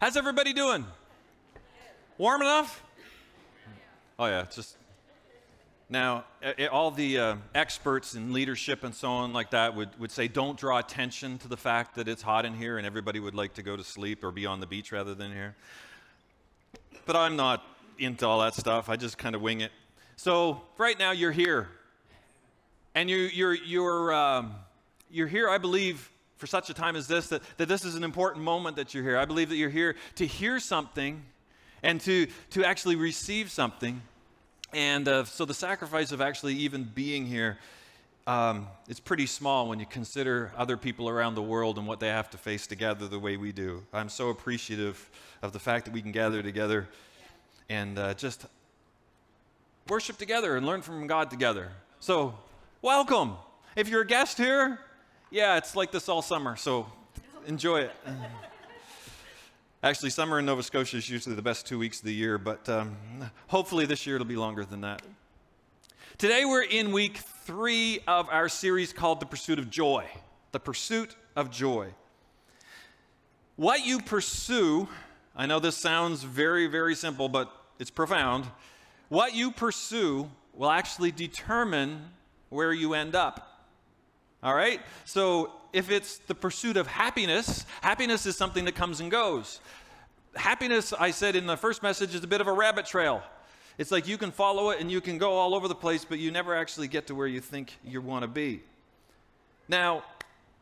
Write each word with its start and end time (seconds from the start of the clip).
How's 0.00 0.16
everybody 0.16 0.54
doing? 0.54 0.86
Warm 2.16 2.40
enough? 2.40 2.82
Oh, 4.18 4.24
yeah, 4.24 4.46
just. 4.50 4.78
Now, 5.90 6.24
all 6.72 6.90
the 6.90 7.18
uh, 7.18 7.36
experts 7.54 8.14
in 8.14 8.32
leadership 8.32 8.82
and 8.82 8.94
so 8.94 9.10
on, 9.10 9.34
like 9.34 9.50
that, 9.50 9.76
would, 9.76 9.90
would 10.00 10.10
say 10.10 10.26
don't 10.26 10.58
draw 10.58 10.78
attention 10.78 11.36
to 11.40 11.48
the 11.48 11.56
fact 11.58 11.96
that 11.96 12.08
it's 12.08 12.22
hot 12.22 12.46
in 12.46 12.54
here 12.54 12.78
and 12.78 12.86
everybody 12.86 13.20
would 13.20 13.34
like 13.34 13.52
to 13.54 13.62
go 13.62 13.76
to 13.76 13.84
sleep 13.84 14.24
or 14.24 14.30
be 14.30 14.46
on 14.46 14.58
the 14.58 14.66
beach 14.66 14.90
rather 14.90 15.14
than 15.14 15.32
here. 15.32 15.54
But 17.04 17.16
I'm 17.16 17.36
not 17.36 17.62
into 17.98 18.26
all 18.26 18.40
that 18.40 18.54
stuff. 18.54 18.88
I 18.88 18.96
just 18.96 19.18
kind 19.18 19.34
of 19.34 19.42
wing 19.42 19.60
it. 19.60 19.72
So, 20.16 20.62
right 20.78 20.98
now, 20.98 21.10
you're 21.10 21.30
here. 21.30 21.68
And 22.94 23.10
you, 23.10 23.18
you're, 23.18 23.54
you're, 23.54 24.14
um, 24.14 24.54
you're 25.10 25.28
here, 25.28 25.50
I 25.50 25.58
believe, 25.58 26.10
for 26.40 26.46
such 26.46 26.70
a 26.70 26.74
time 26.74 26.96
as 26.96 27.06
this, 27.06 27.28
that, 27.28 27.42
that 27.58 27.68
this 27.68 27.84
is 27.84 27.96
an 27.96 28.02
important 28.02 28.42
moment 28.42 28.74
that 28.76 28.94
you're 28.94 29.04
here. 29.04 29.18
I 29.18 29.26
believe 29.26 29.50
that 29.50 29.56
you're 29.56 29.68
here 29.68 29.94
to 30.14 30.26
hear 30.26 30.58
something 30.58 31.22
and 31.82 32.00
to, 32.00 32.28
to 32.50 32.64
actually 32.64 32.96
receive 32.96 33.50
something. 33.50 34.00
And 34.72 35.06
uh, 35.06 35.24
so 35.24 35.44
the 35.44 35.52
sacrifice 35.52 36.12
of 36.12 36.22
actually 36.22 36.54
even 36.54 36.84
being 36.84 37.26
here, 37.26 37.58
um, 38.26 38.68
it's 38.88 39.00
pretty 39.00 39.26
small 39.26 39.68
when 39.68 39.80
you 39.80 39.84
consider 39.84 40.50
other 40.56 40.78
people 40.78 41.10
around 41.10 41.34
the 41.34 41.42
world 41.42 41.76
and 41.76 41.86
what 41.86 42.00
they 42.00 42.08
have 42.08 42.30
to 42.30 42.38
face 42.38 42.66
together 42.66 43.06
the 43.06 43.18
way 43.18 43.36
we 43.36 43.52
do. 43.52 43.82
I'm 43.92 44.08
so 44.08 44.30
appreciative 44.30 45.10
of 45.42 45.52
the 45.52 45.58
fact 45.58 45.84
that 45.84 45.92
we 45.92 46.00
can 46.00 46.10
gather 46.10 46.42
together 46.42 46.88
and 47.68 47.98
uh, 47.98 48.14
just 48.14 48.46
worship 49.88 50.16
together 50.16 50.56
and 50.56 50.64
learn 50.64 50.80
from 50.80 51.06
God 51.06 51.30
together. 51.30 51.68
So, 51.98 52.34
welcome. 52.80 53.34
If 53.76 53.90
you're 53.90 54.02
a 54.02 54.06
guest 54.06 54.38
here, 54.38 54.78
yeah, 55.30 55.56
it's 55.56 55.76
like 55.76 55.92
this 55.92 56.08
all 56.08 56.22
summer, 56.22 56.56
so 56.56 56.86
enjoy 57.46 57.82
it. 57.82 57.92
Actually, 59.82 60.10
summer 60.10 60.40
in 60.40 60.44
Nova 60.44 60.62
Scotia 60.62 60.96
is 60.96 61.08
usually 61.08 61.36
the 61.36 61.42
best 61.42 61.66
two 61.66 61.78
weeks 61.78 62.00
of 62.00 62.04
the 62.04 62.12
year, 62.12 62.36
but 62.36 62.68
um, 62.68 62.96
hopefully 63.46 63.86
this 63.86 64.06
year 64.06 64.16
it'll 64.16 64.26
be 64.26 64.36
longer 64.36 64.64
than 64.64 64.80
that. 64.80 65.02
Today 66.18 66.44
we're 66.44 66.64
in 66.64 66.92
week 66.92 67.18
three 67.44 68.00
of 68.06 68.28
our 68.28 68.48
series 68.48 68.92
called 68.92 69.20
The 69.20 69.26
Pursuit 69.26 69.58
of 69.58 69.70
Joy. 69.70 70.04
The 70.52 70.60
Pursuit 70.60 71.16
of 71.36 71.50
Joy. 71.50 71.94
What 73.56 73.86
you 73.86 74.00
pursue, 74.00 74.88
I 75.36 75.46
know 75.46 75.60
this 75.60 75.76
sounds 75.76 76.24
very, 76.24 76.66
very 76.66 76.94
simple, 76.94 77.28
but 77.28 77.50
it's 77.78 77.90
profound. 77.90 78.46
What 79.08 79.34
you 79.34 79.50
pursue 79.50 80.28
will 80.54 80.70
actually 80.70 81.12
determine 81.12 82.10
where 82.48 82.72
you 82.72 82.94
end 82.94 83.14
up. 83.14 83.49
All 84.42 84.54
right? 84.54 84.80
So 85.04 85.52
if 85.72 85.90
it's 85.90 86.18
the 86.18 86.34
pursuit 86.34 86.76
of 86.76 86.86
happiness, 86.86 87.64
happiness 87.82 88.26
is 88.26 88.36
something 88.36 88.64
that 88.64 88.74
comes 88.74 89.00
and 89.00 89.10
goes. 89.10 89.60
Happiness, 90.34 90.92
I 90.92 91.10
said 91.10 91.36
in 91.36 91.46
the 91.46 91.56
first 91.56 91.82
message, 91.82 92.14
is 92.14 92.24
a 92.24 92.26
bit 92.26 92.40
of 92.40 92.46
a 92.46 92.52
rabbit 92.52 92.86
trail. 92.86 93.22
It's 93.78 93.90
like 93.90 94.06
you 94.06 94.18
can 94.18 94.30
follow 94.30 94.70
it 94.70 94.80
and 94.80 94.90
you 94.90 95.00
can 95.00 95.18
go 95.18 95.32
all 95.32 95.54
over 95.54 95.68
the 95.68 95.74
place, 95.74 96.04
but 96.04 96.18
you 96.18 96.30
never 96.30 96.54
actually 96.54 96.88
get 96.88 97.06
to 97.08 97.14
where 97.14 97.26
you 97.26 97.40
think 97.40 97.76
you 97.84 98.00
want 98.00 98.22
to 98.22 98.28
be. 98.28 98.62
Now, 99.68 100.04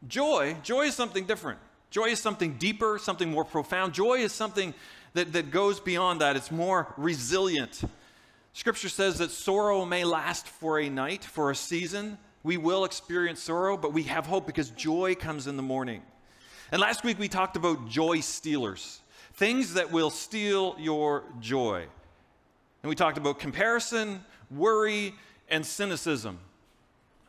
joy, 0.06 0.56
joy 0.62 0.82
is 0.82 0.94
something 0.94 1.24
different. 1.26 1.58
Joy 1.90 2.06
is 2.06 2.20
something 2.20 2.54
deeper, 2.58 2.98
something 2.98 3.30
more 3.30 3.44
profound. 3.44 3.94
Joy 3.94 4.18
is 4.18 4.32
something 4.32 4.74
that, 5.14 5.32
that 5.32 5.50
goes 5.50 5.80
beyond 5.80 6.20
that, 6.20 6.36
it's 6.36 6.50
more 6.50 6.92
resilient. 6.96 7.82
Scripture 8.52 8.88
says 8.88 9.18
that 9.18 9.30
sorrow 9.30 9.84
may 9.84 10.04
last 10.04 10.46
for 10.46 10.78
a 10.78 10.88
night, 10.88 11.24
for 11.24 11.50
a 11.50 11.54
season, 11.54 12.18
we 12.42 12.56
will 12.56 12.84
experience 12.84 13.42
sorrow, 13.42 13.76
but 13.76 13.92
we 13.92 14.04
have 14.04 14.26
hope 14.26 14.46
because 14.46 14.70
joy 14.70 15.14
comes 15.14 15.46
in 15.46 15.56
the 15.56 15.62
morning. 15.62 16.02
And 16.70 16.80
last 16.80 17.04
week 17.04 17.18
we 17.18 17.28
talked 17.28 17.56
about 17.56 17.88
joy 17.88 18.20
stealers, 18.20 19.00
things 19.34 19.74
that 19.74 19.90
will 19.90 20.10
steal 20.10 20.76
your 20.78 21.24
joy. 21.40 21.86
And 22.82 22.88
we 22.88 22.94
talked 22.94 23.18
about 23.18 23.38
comparison, 23.38 24.24
worry, 24.50 25.14
and 25.48 25.64
cynicism. 25.64 26.38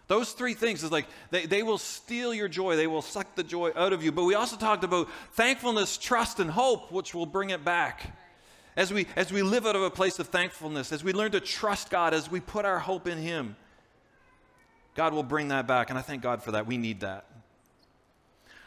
Those 0.08 0.32
three 0.32 0.56
things 0.56 0.84
is 0.84 0.92
like 0.92 1.06
they, 1.30 1.46
they 1.46 1.62
will 1.62 1.78
steal 1.78 2.34
your 2.34 2.48
joy, 2.48 2.76
they 2.76 2.88
will 2.88 3.04
suck 3.04 3.36
the 3.36 3.44
joy 3.44 3.72
out 3.76 3.94
of 3.94 4.04
you. 4.04 4.12
But 4.12 4.26
we 4.26 4.34
also 4.34 4.58
talked 4.58 4.84
about 4.84 5.08
thankfulness, 5.34 5.98
trust, 5.98 6.40
and 6.40 6.50
hope, 6.50 6.92
which 6.92 7.14
will 7.14 7.28
bring 7.28 7.52
it 7.52 7.64
back. 7.64 8.16
As 8.76 8.92
we, 8.92 9.08
as 9.16 9.32
we 9.32 9.44
live 9.44 9.68
out 9.68 9.76
of 9.76 9.84
a 9.84 9.90
place 9.90 10.20
of 10.20 10.28
thankfulness, 10.28 10.92
as 10.92 11.04
we 11.04 11.14
learn 11.14 11.32
to 11.32 11.40
trust 11.40 11.90
God, 11.90 12.14
as 12.14 12.32
we 12.32 12.40
put 12.40 12.66
our 12.66 12.80
hope 12.80 13.08
in 13.08 13.18
Him. 13.18 13.56
God 14.96 15.14
will 15.14 15.24
bring 15.24 15.50
that 15.50 15.68
back, 15.68 15.90
and 15.90 16.00
I 16.00 16.02
thank 16.02 16.22
God 16.22 16.44
for 16.44 16.52
that. 16.52 16.68
We 16.68 16.78
need 16.78 17.02
that. 17.02 17.26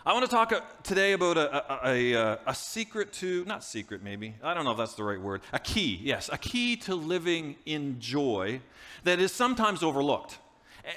I 0.05 0.13
want 0.15 0.25
to 0.25 0.31
talk 0.31 0.53
uh, 0.53 0.63
today 0.83 1.13
about 1.13 1.37
a, 1.37 1.87
a, 1.87 2.13
a, 2.13 2.39
a, 2.49 2.55
secret 2.57 3.13
to, 3.15 3.45
not 3.45 3.63
secret 3.63 4.03
maybe, 4.03 4.35
I 4.43 4.53
don't 4.53 4.65
know 4.65 4.73
if 4.73 4.77
that's 4.77 4.95
the 4.95 5.05
right 5.05 5.21
word, 5.21 5.43
a 5.53 5.61
key, 5.61 6.01
yes, 6.03 6.29
a 6.33 6.39
key 6.39 6.75
to 6.79 6.97
living 6.97 7.55
in 7.67 8.01
joy 8.01 8.61
that 9.05 9.21
is 9.21 9.31
sometimes 9.31 9.85
overlooked. 9.85 10.39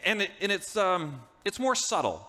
And, 0.03 0.23
it, 0.23 0.31
and 0.41 0.51
it's, 0.51 0.75
um, 0.75 1.21
it's 1.43 1.59
more 1.59 1.75
subtle, 1.75 2.27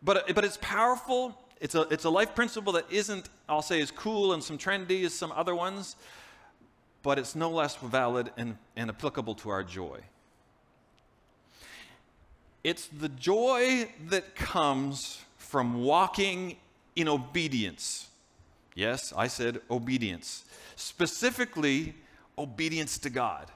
but, 0.00 0.32
but 0.36 0.44
it's 0.44 0.58
powerful. 0.60 1.36
It's 1.60 1.74
a, 1.74 1.80
it's 1.90 2.04
a 2.04 2.10
life 2.10 2.32
principle 2.32 2.74
that 2.74 2.84
isn't, 2.92 3.28
I'll 3.48 3.60
say, 3.60 3.80
as 3.80 3.90
cool 3.90 4.34
and 4.34 4.44
some 4.44 4.56
trendy 4.56 5.04
as 5.04 5.14
some 5.14 5.32
other 5.32 5.56
ones, 5.56 5.96
but 7.02 7.18
it's 7.18 7.34
no 7.34 7.50
less 7.50 7.74
valid 7.74 8.30
and, 8.36 8.56
and 8.76 8.88
applicable 8.88 9.34
to 9.36 9.48
our 9.50 9.64
joy. 9.64 9.98
It's 12.64 12.86
the 12.86 13.08
joy 13.08 13.88
that 14.08 14.34
comes 14.34 15.22
from 15.36 15.82
walking 15.82 16.56
in 16.96 17.08
obedience. 17.08 18.08
Yes, 18.74 19.12
I 19.16 19.28
said 19.28 19.60
obedience. 19.70 20.44
Specifically, 20.76 21.94
obedience 22.36 22.98
to 22.98 23.10
God. 23.10 23.50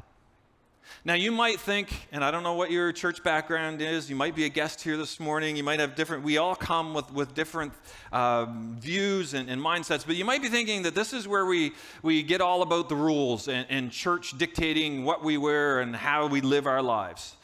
Now, 1.05 1.15
you 1.15 1.33
might 1.33 1.59
think, 1.59 2.07
and 2.13 2.25
I 2.25 2.31
don't 2.31 2.45
know 2.45 2.55
what 2.55 2.71
your 2.71 2.93
church 2.93 3.25
background 3.25 3.83
is, 3.83 4.09
you 4.09 4.15
might 4.15 4.37
be 4.37 4.45
a 4.45 4.49
guest 4.49 4.83
here 4.83 4.97
this 4.97 5.19
morning, 5.19 5.57
you 5.57 5.65
might 5.65 5.81
have 5.81 5.97
different, 5.97 6.23
we 6.23 6.39
all 6.39 6.55
come 6.55 6.95
with, 6.95 7.13
with 7.13 7.35
different 7.35 7.73
um, 8.13 8.77
views 8.79 9.35
and, 9.35 9.49
and, 9.49 9.61
mindsets, 9.61 10.07
but 10.07 10.15
you 10.15 10.25
might 10.25 10.43
be 10.43 10.49
thinking 10.49 10.83
that 10.83 10.95
this 10.95 11.13
is 11.13 11.27
where 11.27 11.45
we, 11.45 11.73
we 12.03 12.23
get 12.23 12.41
all 12.41 12.63
about 12.63 12.89
the 12.89 12.95
rules 12.95 13.49
and, 13.49 13.67
and 13.69 13.91
church 13.91 14.39
dictating 14.39 15.05
what 15.05 15.25
we 15.25 15.37
wear 15.37 15.81
and 15.81 15.97
how 15.97 16.29
we 16.29 16.41
live 16.41 16.69
our 16.69 16.83
lives. 16.83 17.35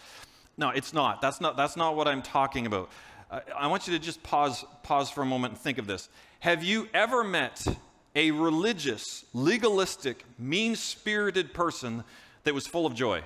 No, 0.58 0.70
it's 0.70 0.92
not. 0.92 1.22
That's 1.22 1.40
not, 1.40 1.56
that's 1.56 1.76
not 1.76 1.96
what 1.96 2.08
I'm 2.08 2.20
talking 2.20 2.66
about. 2.66 2.90
Uh, 3.30 3.40
I 3.56 3.68
want 3.68 3.86
you 3.86 3.92
to 3.96 3.98
just 3.98 4.22
pause, 4.22 4.64
pause 4.82 5.08
for 5.08 5.22
a 5.22 5.26
moment 5.26 5.52
and 5.54 5.60
think 5.60 5.78
of 5.78 5.86
this. 5.86 6.08
Have 6.40 6.64
you 6.64 6.88
ever 6.92 7.22
met 7.22 7.64
a 8.16 8.32
religious, 8.32 9.24
legalistic, 9.32 10.24
mean 10.38 10.74
spirited 10.74 11.54
person 11.54 12.02
that 12.42 12.54
was 12.54 12.66
full 12.66 12.84
of 12.84 12.94
joy? 12.94 13.22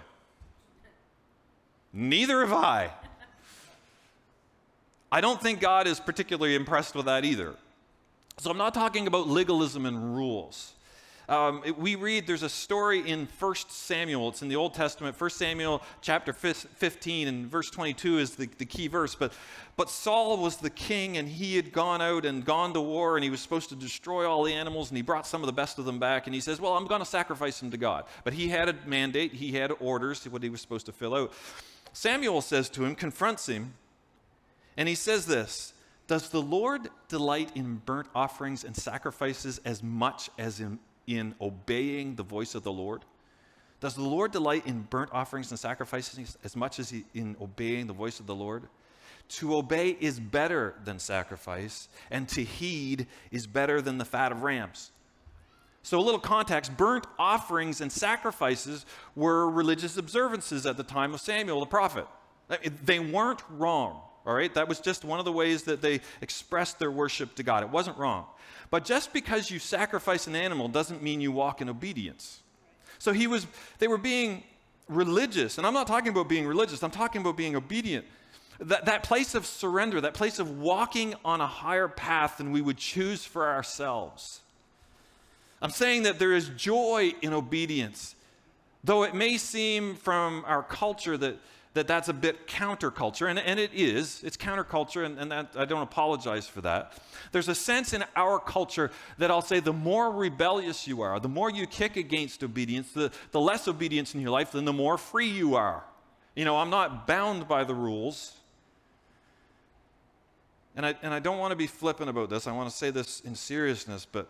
Neither 1.93 2.41
have 2.41 2.53
I. 2.53 2.91
I 5.11 5.21
don't 5.21 5.41
think 5.41 5.61
God 5.61 5.87
is 5.87 6.01
particularly 6.01 6.55
impressed 6.55 6.95
with 6.95 7.07
that 7.07 7.25
either. 7.25 7.55
So 8.39 8.51
I'm 8.51 8.59
not 8.59 8.75
talking 8.75 9.07
about 9.07 9.29
legalism 9.29 9.87
and 9.87 10.17
rules. 10.17 10.73
Um, 11.29 11.63
it, 11.65 11.79
we 11.79 11.95
read 11.95 12.27
there's 12.27 12.43
a 12.43 12.49
story 12.49 13.09
in 13.09 13.29
1 13.39 13.55
Samuel. 13.69 14.31
It's 14.31 14.43
in 14.43 14.49
the 14.49 14.57
Old 14.57 14.75
Testament. 14.75 15.19
1 15.21 15.31
Samuel 15.31 15.83
chapter 16.01 16.33
15 16.33 17.29
and 17.29 17.47
verse 17.47 17.71
22 17.71 18.19
is 18.19 18.35
the, 18.35 18.49
the 18.59 18.65
key 18.65 18.89
verse. 18.89 19.15
But, 19.15 19.33
but 19.77 19.89
Saul 19.89 20.37
was 20.39 20.57
the 20.57 20.71
king 20.71 21.17
and 21.17 21.29
he 21.29 21.57
had 21.57 21.73
gone 21.73 22.03
out 22.03 22.25
and 22.25 22.45
gone 22.45 22.75
to 22.75 22.81
war 22.81 23.17
and 23.17 23.25
he 23.25 23.31
was 23.31 23.41
supposed 23.41 23.69
to 23.69 23.77
destroy 23.77 24.29
all 24.29 24.43
the 24.43 24.53
animals 24.53 24.91
and 24.91 24.97
he 24.97 25.03
brought 25.03 25.27
some 25.27 25.43
of 25.43 25.47
the 25.47 25.53
best 25.53 25.79
of 25.79 25.85
them 25.85 25.99
back 25.99 26.27
and 26.27 26.35
he 26.35 26.41
says, 26.41 26.61
Well, 26.61 26.77
I'm 26.77 26.87
going 26.87 27.01
to 27.01 27.07
sacrifice 27.07 27.61
them 27.61 27.71
to 27.71 27.77
God. 27.77 28.05
But 28.25 28.35
he 28.35 28.49
had 28.49 28.69
a 28.69 28.75
mandate, 28.87 29.33
he 29.33 29.53
had 29.53 29.73
orders, 29.81 30.25
what 30.25 30.43
he 30.43 30.51
was 30.51 30.61
supposed 30.61 30.87
to 30.87 30.93
fill 30.93 31.15
out. 31.15 31.33
Samuel 31.93 32.41
says 32.41 32.69
to 32.71 32.85
him, 32.85 32.95
confronts 32.95 33.49
him, 33.49 33.75
and 34.77 34.89
he 34.89 34.95
says 34.95 35.27
this 35.27 35.75
Does 36.07 36.31
the 36.31 36.43
Lord 36.43 36.89
delight 37.09 37.51
in 37.55 37.77
burnt 37.85 38.09
offerings 38.15 38.65
and 38.65 38.75
sacrifices 38.75 39.61
as 39.65 39.83
much 39.83 40.31
as 40.39 40.61
in 40.61 40.79
in 41.07 41.35
obeying 41.41 42.15
the 42.17 42.23
voice 42.23 42.55
of 42.55 42.63
the 42.63 42.73
Lord? 42.73 43.05
Does 43.81 43.95
the 43.95 44.03
Lord 44.03 44.31
delight 44.31 44.67
in 44.67 44.83
burnt 44.83 45.11
offerings 45.13 45.51
and 45.51 45.59
sacrifices 45.59 46.37
as 46.45 46.55
much 46.55 46.79
as 46.79 46.91
he, 46.91 47.05
in 47.15 47.37
obeying 47.41 47.89
the 47.89 47.93
voice 47.93 48.21
of 48.21 48.27
the 48.27 48.35
Lord? 48.35 48.69
To 49.29 49.57
obey 49.57 49.97
is 49.99 50.21
better 50.21 50.75
than 50.85 50.99
sacrifice, 50.99 51.89
and 52.11 52.29
to 52.29 52.45
heed 52.45 53.07
is 53.31 53.47
better 53.47 53.81
than 53.81 53.99
the 53.99 54.05
fat 54.05 54.31
of 54.31 54.43
rams. 54.43 54.93
So, 55.83 55.99
a 55.99 56.03
little 56.03 56.21
context 56.21 56.77
burnt 56.77 57.07
offerings 57.19 57.81
and 57.81 57.91
sacrifices 57.91 58.87
were 59.17 59.51
religious 59.51 59.97
observances 59.97 60.65
at 60.65 60.77
the 60.77 60.85
time 60.85 61.13
of 61.13 61.21
Samuel 61.21 61.61
the 61.61 61.67
prophet. 61.67 62.07
They 62.85 63.01
weren't 63.01 63.43
wrong, 63.51 64.03
all 64.27 64.35
right? 64.35 64.53
That 64.55 64.69
was 64.69 64.81
just 64.81 65.05
one 65.05 65.19
of 65.19 65.25
the 65.25 65.33
ways 65.33 65.65
that 65.65 65.83
they 65.83 66.01
expressed 66.21 66.79
their 66.79 66.91
worship 66.91 67.35
to 67.37 67.43
God. 67.43 67.63
It 67.63 67.71
wasn't 67.71 67.99
wrong. 67.99 68.27
But 68.71 68.85
just 68.85 69.13
because 69.13 69.51
you 69.51 69.59
sacrifice 69.59 70.27
an 70.27 70.37
animal 70.37 70.69
doesn't 70.69 71.03
mean 71.03 71.21
you 71.21 71.33
walk 71.33 71.61
in 71.61 71.69
obedience. 71.69 72.41
So 72.99 73.13
he 73.13 73.27
was, 73.27 73.47
they 73.79 73.89
were 73.89 73.99
being 73.99 74.45
religious. 74.89 75.59
And 75.59 75.67
I'm 75.67 75.75
not 75.75 75.87
talking 75.87 76.09
about 76.11 76.29
being 76.29 76.47
religious, 76.47 76.83
I'm 76.83 76.91
talking 76.91 77.21
about 77.21 77.37
being 77.37 77.57
obedient. 77.57 78.07
That, 78.61 78.85
that 78.85 79.03
place 79.03 79.35
of 79.35 79.45
surrender, 79.45 80.01
that 80.03 80.15
place 80.15 80.39
of 80.39 80.61
walking 80.61 81.15
on 81.25 81.41
a 81.41 81.47
higher 81.47 81.89
path 81.89 82.39
than 82.39 82.53
we 82.53 82.61
would 82.61 82.77
choose 82.77 83.25
for 83.25 83.49
ourselves. 83.49 84.41
I'm 85.61 85.71
saying 85.71 86.05
that 86.05 86.19
there 86.19 86.33
is 86.33 86.49
joy 86.51 87.13
in 87.23 87.33
obedience, 87.33 88.15
though 88.85 89.03
it 89.03 89.15
may 89.15 89.37
seem 89.37 89.97
from 89.97 90.45
our 90.47 90.63
culture 90.63 91.17
that, 91.17 91.37
that 91.75 91.87
that's 91.87 92.09
a 92.09 92.13
bit 92.13 92.47
counterculture, 92.47 93.29
and, 93.29 93.39
and 93.39 93.59
it 93.59 93.73
is. 93.73 94.23
It's 94.23 94.37
counterculture, 94.37 95.05
and, 95.05 95.19
and 95.19 95.31
that, 95.33 95.53
I 95.57 95.65
don't 95.65 95.83
apologize 95.83 96.47
for 96.47 96.61
that. 96.61 96.99
There's 97.33 97.49
a 97.49 97.55
sense 97.55 97.93
in 97.93 98.05
our 98.15 98.39
culture 98.39 98.91
that 99.19 99.31
I'll 99.31 99.43
say 99.43 99.61
the 99.61 99.73
more 99.73 100.11
rebellious 100.11 100.87
you 100.87 101.01
are, 101.01 101.19
the 101.19 101.29
more 101.29 101.51
you 101.51 101.67
kick 101.67 101.97
against 101.97 102.45
obedience, 102.45 102.93
the, 102.93 103.11
the 103.31 103.41
less 103.41 103.69
obedience 103.69 104.15
in 104.15 104.21
your 104.21 104.31
life, 104.31 104.53
then 104.53 104.65
the 104.65 104.73
more 104.73 104.99
free 104.99 105.29
you 105.29 105.55
are. 105.55 105.85
You 106.35 106.45
know, 106.45 106.57
I'm 106.57 106.71
not 106.71 107.07
bound 107.07 107.49
by 107.49 107.65
the 107.65 107.75
rules. 107.75 108.33
And 110.75 110.87
I, 110.87 110.95
and 111.03 111.13
I 111.13 111.19
don't 111.19 111.39
want 111.39 111.53
to 111.53 111.57
be 111.57 111.67
flippant 111.67 112.09
about 112.09 112.31
this. 112.31 112.47
I 112.47 112.53
want 112.53 112.71
to 112.71 112.75
say 112.75 112.91
this 112.91 113.21
in 113.21 113.35
seriousness, 113.35 114.07
but 114.11 114.29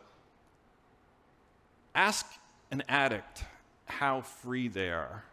Ask 1.95 2.27
an 2.71 2.83
addict 2.89 3.45
how 3.85 4.23
free 4.23 4.69
they 4.69 4.89
are 4.89 5.25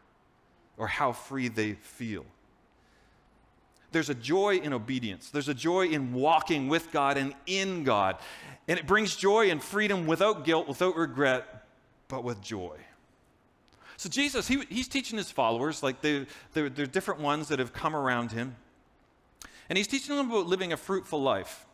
or 0.79 0.87
how 0.87 1.11
free 1.11 1.49
they 1.49 1.73
feel. 1.73 2.25
There's 3.91 4.09
a 4.09 4.15
joy 4.15 4.57
in 4.57 4.73
obedience. 4.73 5.29
There's 5.29 5.49
a 5.49 5.53
joy 5.53 5.87
in 5.87 6.13
walking 6.13 6.69
with 6.69 6.91
God 6.91 7.17
and 7.17 7.33
in 7.45 7.83
God. 7.83 8.17
And 8.67 8.79
it 8.79 8.87
brings 8.87 9.15
joy 9.15 9.49
and 9.51 9.61
freedom 9.61 10.07
without 10.07 10.45
guilt, 10.45 10.67
without 10.67 10.95
regret, 10.95 11.65
but 12.07 12.23
with 12.23 12.41
joy. 12.41 12.77
So, 13.97 14.07
Jesus, 14.07 14.47
he, 14.47 14.63
he's 14.69 14.87
teaching 14.87 15.17
his 15.17 15.29
followers, 15.29 15.83
like 15.83 16.01
they, 16.01 16.25
they're, 16.53 16.69
they're 16.69 16.85
different 16.85 17.19
ones 17.19 17.49
that 17.49 17.59
have 17.59 17.73
come 17.73 17.95
around 17.95 18.31
him. 18.31 18.55
And 19.67 19.77
he's 19.77 19.87
teaching 19.87 20.15
them 20.15 20.31
about 20.31 20.47
living 20.47 20.71
a 20.71 20.77
fruitful 20.77 21.21
life. 21.21 21.65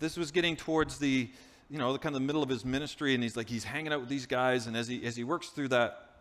This 0.00 0.16
was 0.16 0.32
getting 0.32 0.56
towards 0.56 0.98
the, 0.98 1.28
you 1.70 1.78
know, 1.78 1.92
the 1.92 1.98
kind 1.98 2.14
of 2.14 2.20
the 2.20 2.26
middle 2.26 2.42
of 2.42 2.48
his 2.48 2.64
ministry, 2.64 3.14
and 3.14 3.22
he's 3.22 3.36
like, 3.36 3.48
he's 3.48 3.64
hanging 3.64 3.92
out 3.92 4.00
with 4.00 4.08
these 4.08 4.26
guys, 4.26 4.66
and 4.66 4.76
as 4.76 4.88
he, 4.88 5.04
as 5.04 5.14
he 5.14 5.22
works 5.24 5.48
through 5.48 5.68
that, 5.68 6.13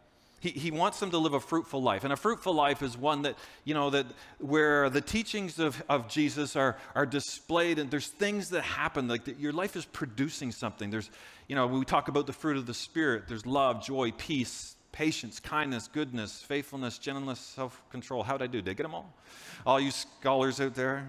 he, 0.43 0.49
he 0.49 0.71
wants 0.71 0.99
them 0.99 1.09
to 1.11 1.17
live 1.17 1.33
a 1.33 1.39
fruitful 1.39 1.81
life. 1.81 2.03
And 2.03 2.11
a 2.11 2.17
fruitful 2.17 2.53
life 2.53 2.81
is 2.83 2.97
one 2.97 3.21
that, 3.21 3.37
you 3.63 3.73
know, 3.73 3.89
that 3.91 4.05
where 4.39 4.89
the 4.89 4.99
teachings 4.99 5.57
of, 5.57 5.81
of 5.87 6.09
Jesus 6.09 6.57
are, 6.57 6.75
are 6.95 7.05
displayed, 7.05 7.79
and 7.79 7.89
there's 7.89 8.09
things 8.09 8.49
that 8.49 8.61
happen, 8.61 9.07
like 9.07 9.23
that 9.23 9.39
your 9.39 9.53
life 9.53 9.77
is 9.77 9.85
producing 9.85 10.51
something. 10.51 10.89
There's, 10.89 11.09
you 11.47 11.55
know, 11.55 11.65
when 11.65 11.79
we 11.79 11.85
talk 11.85 12.09
about 12.09 12.27
the 12.27 12.33
fruit 12.33 12.57
of 12.57 12.65
the 12.65 12.73
Spirit, 12.73 13.23
there's 13.29 13.45
love, 13.45 13.81
joy, 13.85 14.11
peace, 14.11 14.75
patience, 14.91 15.39
kindness, 15.39 15.87
goodness, 15.87 16.41
faithfulness, 16.41 16.97
gentleness, 16.97 17.39
self 17.39 17.81
control. 17.89 18.21
How'd 18.21 18.41
I 18.41 18.47
do? 18.47 18.61
Did 18.61 18.71
I 18.71 18.73
get 18.73 18.83
them 18.83 18.95
all? 18.95 19.13
All 19.65 19.79
you 19.79 19.91
scholars 19.91 20.59
out 20.59 20.75
there? 20.75 21.07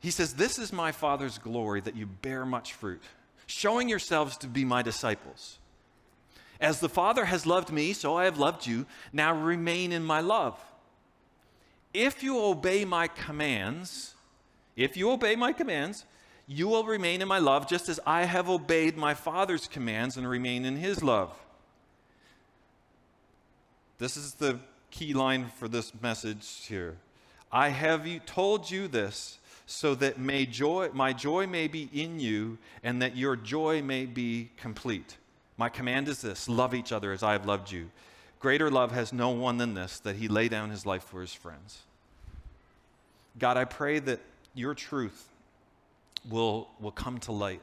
He 0.00 0.10
says, 0.10 0.32
This 0.32 0.58
is 0.58 0.72
my 0.72 0.90
Father's 0.90 1.36
glory 1.36 1.82
that 1.82 1.96
you 1.96 2.06
bear 2.06 2.46
much 2.46 2.72
fruit, 2.72 3.02
showing 3.46 3.90
yourselves 3.90 4.38
to 4.38 4.46
be 4.46 4.64
my 4.64 4.80
disciples. 4.80 5.58
As 6.60 6.80
the 6.80 6.88
Father 6.88 7.26
has 7.26 7.46
loved 7.46 7.70
me, 7.70 7.92
so 7.92 8.16
I 8.16 8.24
have 8.24 8.38
loved 8.38 8.66
you. 8.66 8.86
Now 9.12 9.34
remain 9.34 9.92
in 9.92 10.04
my 10.04 10.20
love. 10.20 10.58
If 11.92 12.22
you 12.22 12.38
obey 12.38 12.84
my 12.84 13.08
commands, 13.08 14.14
if 14.76 14.96
you 14.96 15.10
obey 15.10 15.36
my 15.36 15.52
commands, 15.52 16.04
you 16.46 16.68
will 16.68 16.84
remain 16.84 17.22
in 17.22 17.28
my 17.28 17.38
love, 17.38 17.68
just 17.68 17.88
as 17.88 17.98
I 18.06 18.24
have 18.24 18.48
obeyed 18.48 18.96
my 18.96 19.14
Father's 19.14 19.66
commands 19.66 20.16
and 20.16 20.28
remain 20.28 20.64
in 20.64 20.76
his 20.76 21.02
love. 21.02 21.32
This 23.98 24.16
is 24.16 24.34
the 24.34 24.60
key 24.90 25.14
line 25.14 25.50
for 25.58 25.68
this 25.68 25.92
message 26.00 26.66
here. 26.66 26.96
I 27.50 27.70
have 27.70 28.06
told 28.26 28.70
you 28.70 28.88
this 28.88 29.38
so 29.66 29.94
that 29.96 30.18
may 30.18 30.46
joy, 30.46 30.90
my 30.92 31.12
joy 31.12 31.46
may 31.46 31.66
be 31.66 31.88
in 31.92 32.20
you 32.20 32.58
and 32.82 33.02
that 33.02 33.16
your 33.16 33.36
joy 33.36 33.82
may 33.82 34.06
be 34.06 34.50
complete. 34.56 35.16
My 35.56 35.68
command 35.68 36.08
is 36.08 36.20
this 36.20 36.48
love 36.48 36.74
each 36.74 36.92
other 36.92 37.12
as 37.12 37.22
I 37.22 37.32
have 37.32 37.46
loved 37.46 37.70
you. 37.70 37.90
Greater 38.38 38.70
love 38.70 38.92
has 38.92 39.12
no 39.12 39.30
one 39.30 39.56
than 39.56 39.74
this, 39.74 39.98
that 40.00 40.16
he 40.16 40.28
lay 40.28 40.48
down 40.48 40.70
his 40.70 40.84
life 40.84 41.02
for 41.02 41.20
his 41.20 41.32
friends. 41.32 41.78
God, 43.38 43.56
I 43.56 43.64
pray 43.64 43.98
that 44.00 44.20
your 44.54 44.74
truth 44.74 45.28
will, 46.28 46.68
will 46.80 46.90
come 46.90 47.18
to 47.20 47.32
light. 47.32 47.62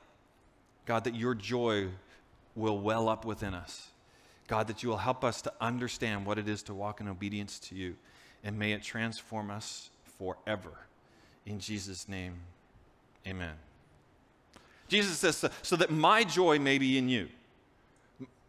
God, 0.85 1.03
that 1.03 1.15
your 1.15 1.35
joy 1.35 1.87
will 2.55 2.79
well 2.79 3.07
up 3.07 3.25
within 3.25 3.53
us. 3.53 3.87
God, 4.47 4.67
that 4.67 4.83
you 4.83 4.89
will 4.89 4.97
help 4.97 5.23
us 5.23 5.41
to 5.43 5.53
understand 5.61 6.25
what 6.25 6.37
it 6.37 6.47
is 6.47 6.63
to 6.63 6.73
walk 6.73 6.99
in 7.01 7.07
obedience 7.07 7.59
to 7.59 7.75
you. 7.75 7.95
And 8.43 8.59
may 8.59 8.73
it 8.73 8.83
transform 8.83 9.49
us 9.49 9.89
forever. 10.17 10.71
In 11.45 11.59
Jesus' 11.59 12.09
name, 12.09 12.33
amen. 13.27 13.53
Jesus 14.87 15.17
says, 15.17 15.45
so 15.61 15.75
that 15.75 15.91
my 15.91 16.23
joy 16.23 16.59
may 16.59 16.77
be 16.77 16.97
in 16.97 17.09
you, 17.09 17.29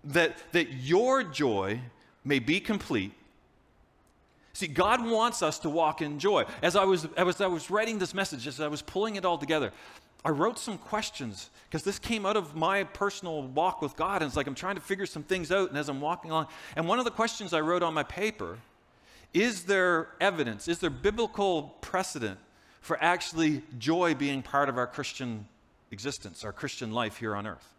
that, 0.05 0.37
that 0.53 0.73
your 0.73 1.23
joy 1.23 1.81
may 2.25 2.39
be 2.39 2.61
complete. 2.61 3.12
See, 4.53 4.69
God 4.69 5.05
wants 5.05 5.43
us 5.43 5.59
to 5.61 5.71
walk 5.71 6.01
in 6.01 6.19
joy. 6.19 6.45
As 6.62 6.77
I 6.77 6.85
was, 6.85 7.09
as 7.17 7.41
I 7.41 7.47
was 7.47 7.71
writing 7.71 7.99
this 7.99 8.15
message, 8.15 8.47
as 8.47 8.61
I 8.61 8.69
was 8.69 8.83
pulling 8.83 9.17
it 9.17 9.25
all 9.25 9.37
together, 9.37 9.73
I 10.25 10.31
wrote 10.31 10.59
some 10.59 10.79
questions 10.79 11.51
because 11.69 11.83
this 11.83 11.99
came 11.99 12.25
out 12.25 12.37
of 12.37 12.55
my 12.55 12.85
personal 12.85 13.43
walk 13.43 13.83
with 13.83 13.97
God. 13.97 14.23
And 14.23 14.29
it's 14.29 14.37
like 14.37 14.47
I'm 14.47 14.55
trying 14.55 14.77
to 14.77 14.81
figure 14.81 15.06
some 15.06 15.25
things 15.25 15.51
out. 15.51 15.69
And 15.71 15.79
as 15.79 15.89
I'm 15.89 16.01
walking 16.01 16.31
along, 16.31 16.47
and 16.77 16.87
one 16.87 16.99
of 16.99 17.05
the 17.05 17.11
questions 17.11 17.53
I 17.53 17.61
wrote 17.61 17.83
on 17.83 17.95
my 17.95 18.05
paper 18.05 18.59
is 19.33 19.65
there 19.65 20.11
evidence, 20.21 20.69
is 20.69 20.79
there 20.79 20.91
biblical 20.91 21.75
precedent 21.81 22.39
for 22.81 23.03
actually 23.03 23.62
joy 23.79 24.15
being 24.15 24.43
part 24.43 24.69
of 24.69 24.79
our 24.79 24.87
Christian 24.87 25.49
existence, 25.91 26.45
our 26.45 26.53
Christian 26.53 26.93
life 26.93 27.17
here 27.17 27.35
on 27.35 27.47
earth. 27.47 27.74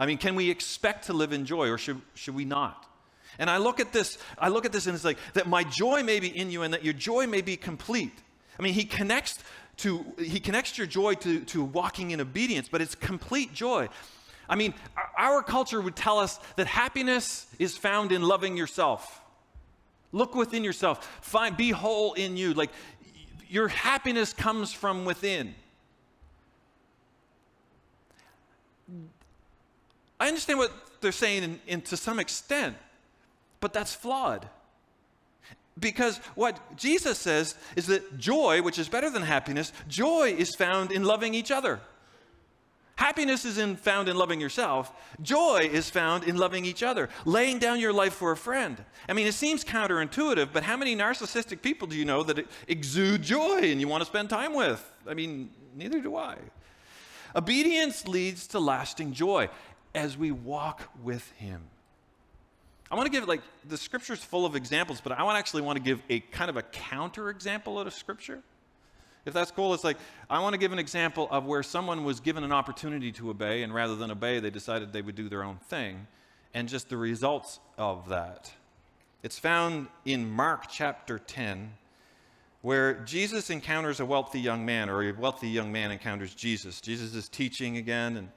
I 0.00 0.06
mean, 0.06 0.16
can 0.16 0.34
we 0.34 0.50
expect 0.50 1.06
to 1.06 1.12
live 1.12 1.32
in 1.32 1.44
joy 1.44 1.68
or 1.68 1.76
should, 1.76 2.00
should 2.14 2.34
we 2.34 2.46
not? 2.46 2.86
And 3.38 3.50
I 3.50 3.58
look 3.58 3.80
at 3.80 3.92
this, 3.92 4.16
I 4.38 4.48
look 4.48 4.64
at 4.64 4.72
this 4.72 4.86
and 4.86 4.94
it's 4.94 5.04
like 5.04 5.18
that 5.34 5.46
my 5.46 5.62
joy 5.62 6.02
may 6.02 6.20
be 6.20 6.28
in 6.28 6.50
you 6.50 6.62
and 6.62 6.72
that 6.72 6.82
your 6.82 6.94
joy 6.94 7.26
may 7.26 7.42
be 7.42 7.56
complete. 7.56 8.14
I 8.58 8.62
mean, 8.62 8.72
he 8.72 8.84
connects 8.84 9.38
to 9.78 10.04
he 10.18 10.40
connects 10.40 10.76
your 10.76 10.86
joy 10.86 11.14
to, 11.14 11.40
to 11.40 11.62
walking 11.62 12.10
in 12.10 12.20
obedience, 12.20 12.68
but 12.68 12.80
it's 12.80 12.94
complete 12.94 13.52
joy. 13.52 13.88
I 14.48 14.56
mean, 14.56 14.74
our 15.16 15.42
culture 15.42 15.80
would 15.80 15.96
tell 15.96 16.18
us 16.18 16.40
that 16.56 16.66
happiness 16.66 17.46
is 17.58 17.76
found 17.76 18.10
in 18.10 18.22
loving 18.22 18.56
yourself. 18.56 19.20
Look 20.12 20.34
within 20.34 20.64
yourself. 20.64 21.06
Find 21.22 21.56
be 21.56 21.70
whole 21.70 22.14
in 22.14 22.36
you. 22.36 22.52
Like 22.54 22.70
your 23.48 23.68
happiness 23.68 24.32
comes 24.32 24.72
from 24.72 25.04
within. 25.04 25.54
I 30.20 30.28
understand 30.28 30.58
what 30.58 30.72
they're 31.00 31.12
saying 31.12 31.42
in, 31.42 31.60
in, 31.66 31.80
to 31.82 31.96
some 31.96 32.20
extent, 32.20 32.76
but 33.58 33.72
that's 33.72 33.94
flawed. 33.94 34.48
Because 35.78 36.18
what 36.34 36.76
Jesus 36.76 37.18
says 37.18 37.54
is 37.74 37.86
that 37.86 38.18
joy, 38.18 38.60
which 38.60 38.78
is 38.78 38.88
better 38.88 39.08
than 39.08 39.22
happiness, 39.22 39.72
joy 39.88 40.34
is 40.36 40.54
found 40.54 40.92
in 40.92 41.04
loving 41.04 41.32
each 41.32 41.50
other. 41.50 41.80
Happiness 42.96 43.46
is 43.46 43.56
in, 43.56 43.76
found 43.76 44.10
in 44.10 44.16
loving 44.16 44.42
yourself. 44.42 44.92
Joy 45.22 45.70
is 45.72 45.88
found 45.88 46.24
in 46.24 46.36
loving 46.36 46.66
each 46.66 46.82
other, 46.82 47.08
laying 47.24 47.58
down 47.58 47.80
your 47.80 47.94
life 47.94 48.12
for 48.12 48.30
a 48.30 48.36
friend. 48.36 48.76
I 49.08 49.14
mean, 49.14 49.26
it 49.26 49.32
seems 49.32 49.64
counterintuitive, 49.64 50.50
but 50.52 50.64
how 50.64 50.76
many 50.76 50.94
narcissistic 50.94 51.62
people 51.62 51.88
do 51.88 51.96
you 51.96 52.04
know 52.04 52.22
that 52.24 52.46
exude 52.68 53.22
joy 53.22 53.60
and 53.62 53.80
you 53.80 53.88
want 53.88 54.02
to 54.02 54.04
spend 54.04 54.28
time 54.28 54.52
with? 54.52 54.84
I 55.08 55.14
mean, 55.14 55.48
neither 55.74 56.02
do 56.02 56.14
I. 56.14 56.36
Obedience 57.34 58.06
leads 58.06 58.46
to 58.48 58.58
lasting 58.58 59.14
joy 59.14 59.48
as 59.94 60.16
we 60.16 60.30
walk 60.30 60.88
with 61.02 61.30
Him. 61.32 61.62
I 62.90 62.96
want 62.96 63.06
to 63.06 63.12
give, 63.12 63.28
like, 63.28 63.42
the 63.68 63.76
scripture's 63.76 64.22
full 64.22 64.44
of 64.44 64.56
examples, 64.56 65.00
but 65.00 65.12
I 65.12 65.22
want 65.22 65.38
actually 65.38 65.62
want 65.62 65.76
to 65.76 65.82
give 65.82 66.02
a 66.10 66.20
kind 66.20 66.50
of 66.50 66.56
a 66.56 66.62
counter 66.62 67.30
example 67.30 67.78
out 67.78 67.86
of 67.86 67.94
scripture. 67.94 68.40
If 69.24 69.34
that's 69.34 69.50
cool, 69.50 69.74
it's 69.74 69.84
like 69.84 69.98
I 70.28 70.40
want 70.40 70.54
to 70.54 70.58
give 70.58 70.72
an 70.72 70.78
example 70.78 71.28
of 71.30 71.44
where 71.44 71.62
someone 71.62 72.04
was 72.04 72.20
given 72.20 72.42
an 72.42 72.52
opportunity 72.52 73.12
to 73.12 73.30
obey, 73.30 73.62
and 73.62 73.72
rather 73.72 73.94
than 73.94 74.10
obey, 74.10 74.40
they 74.40 74.50
decided 74.50 74.92
they 74.92 75.02
would 75.02 75.14
do 75.14 75.28
their 75.28 75.44
own 75.44 75.58
thing, 75.68 76.06
and 76.54 76.68
just 76.68 76.88
the 76.88 76.96
results 76.96 77.60
of 77.78 78.08
that. 78.08 78.52
It's 79.22 79.38
found 79.38 79.88
in 80.04 80.30
Mark 80.30 80.68
chapter 80.70 81.18
10, 81.18 81.74
where 82.62 82.94
Jesus 82.94 83.50
encounters 83.50 84.00
a 84.00 84.06
wealthy 84.06 84.40
young 84.40 84.64
man, 84.64 84.88
or 84.88 85.02
a 85.02 85.12
wealthy 85.12 85.48
young 85.48 85.70
man 85.70 85.90
encounters 85.90 86.34
Jesus. 86.34 86.80
Jesus 86.80 87.14
is 87.14 87.28
teaching 87.28 87.76
again, 87.76 88.16
and 88.16 88.30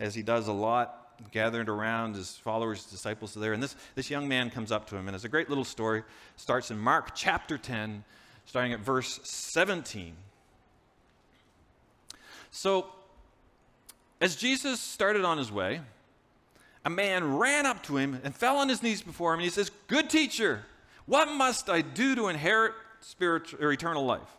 as 0.00 0.14
he 0.14 0.22
does 0.22 0.48
a 0.48 0.52
lot, 0.52 1.08
gathered 1.32 1.68
around, 1.68 2.14
his 2.14 2.36
followers, 2.36 2.84
disciples 2.84 3.34
there, 3.34 3.52
and 3.52 3.62
this, 3.62 3.74
this 3.94 4.10
young 4.10 4.28
man 4.28 4.50
comes 4.50 4.70
up 4.70 4.88
to 4.88 4.96
him, 4.96 5.08
and 5.08 5.14
it's 5.14 5.24
a 5.24 5.28
great 5.28 5.48
little 5.48 5.64
story. 5.64 6.02
starts 6.36 6.70
in 6.70 6.78
Mark 6.78 7.14
chapter 7.14 7.58
10, 7.58 8.04
starting 8.46 8.72
at 8.72 8.80
verse 8.80 9.20
17. 9.24 10.14
So, 12.50 12.86
as 14.20 14.36
Jesus 14.36 14.80
started 14.80 15.24
on 15.24 15.38
his 15.38 15.52
way, 15.52 15.80
a 16.84 16.90
man 16.90 17.36
ran 17.36 17.66
up 17.66 17.82
to 17.84 17.96
him 17.96 18.20
and 18.24 18.34
fell 18.34 18.56
on 18.56 18.68
his 18.68 18.82
knees 18.82 19.02
before 19.02 19.34
him, 19.34 19.40
and 19.40 19.44
he 19.44 19.50
says, 19.50 19.70
Good 19.88 20.08
teacher, 20.08 20.64
what 21.06 21.28
must 21.28 21.68
I 21.68 21.82
do 21.82 22.14
to 22.14 22.28
inherit 22.28 22.72
spiritual 23.00 23.62
or 23.62 23.72
eternal 23.72 24.04
life? 24.04 24.37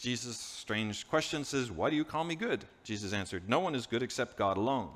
Jesus, 0.00 0.38
strange 0.38 1.08
question, 1.08 1.44
says, 1.44 1.70
Why 1.70 1.90
do 1.90 1.96
you 1.96 2.04
call 2.04 2.24
me 2.24 2.34
good? 2.34 2.64
Jesus 2.84 3.12
answered, 3.12 3.48
No 3.48 3.60
one 3.60 3.74
is 3.74 3.86
good 3.86 4.02
except 4.02 4.36
God 4.36 4.56
alone. 4.56 4.90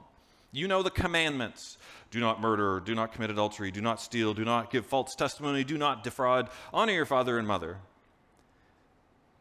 You 0.53 0.69
know 0.69 0.83
the 0.83 0.91
commandments 0.91 1.79
do 2.11 2.21
not 2.21 2.41
murder, 2.41 2.81
do 2.81 2.95
not 2.95 3.13
commit 3.13 3.31
adultery, 3.31 3.71
do 3.71 3.81
not 3.81 4.01
steal, 4.01 4.35
do 4.35 4.45
not 4.45 4.71
give 4.71 4.85
false 4.85 5.15
testimony, 5.15 5.65
do 5.65 5.79
not 5.79 6.05
defraud, 6.05 6.51
honor 6.75 6.93
your 6.93 7.07
father 7.07 7.39
and 7.39 7.49
mother. 7.49 7.79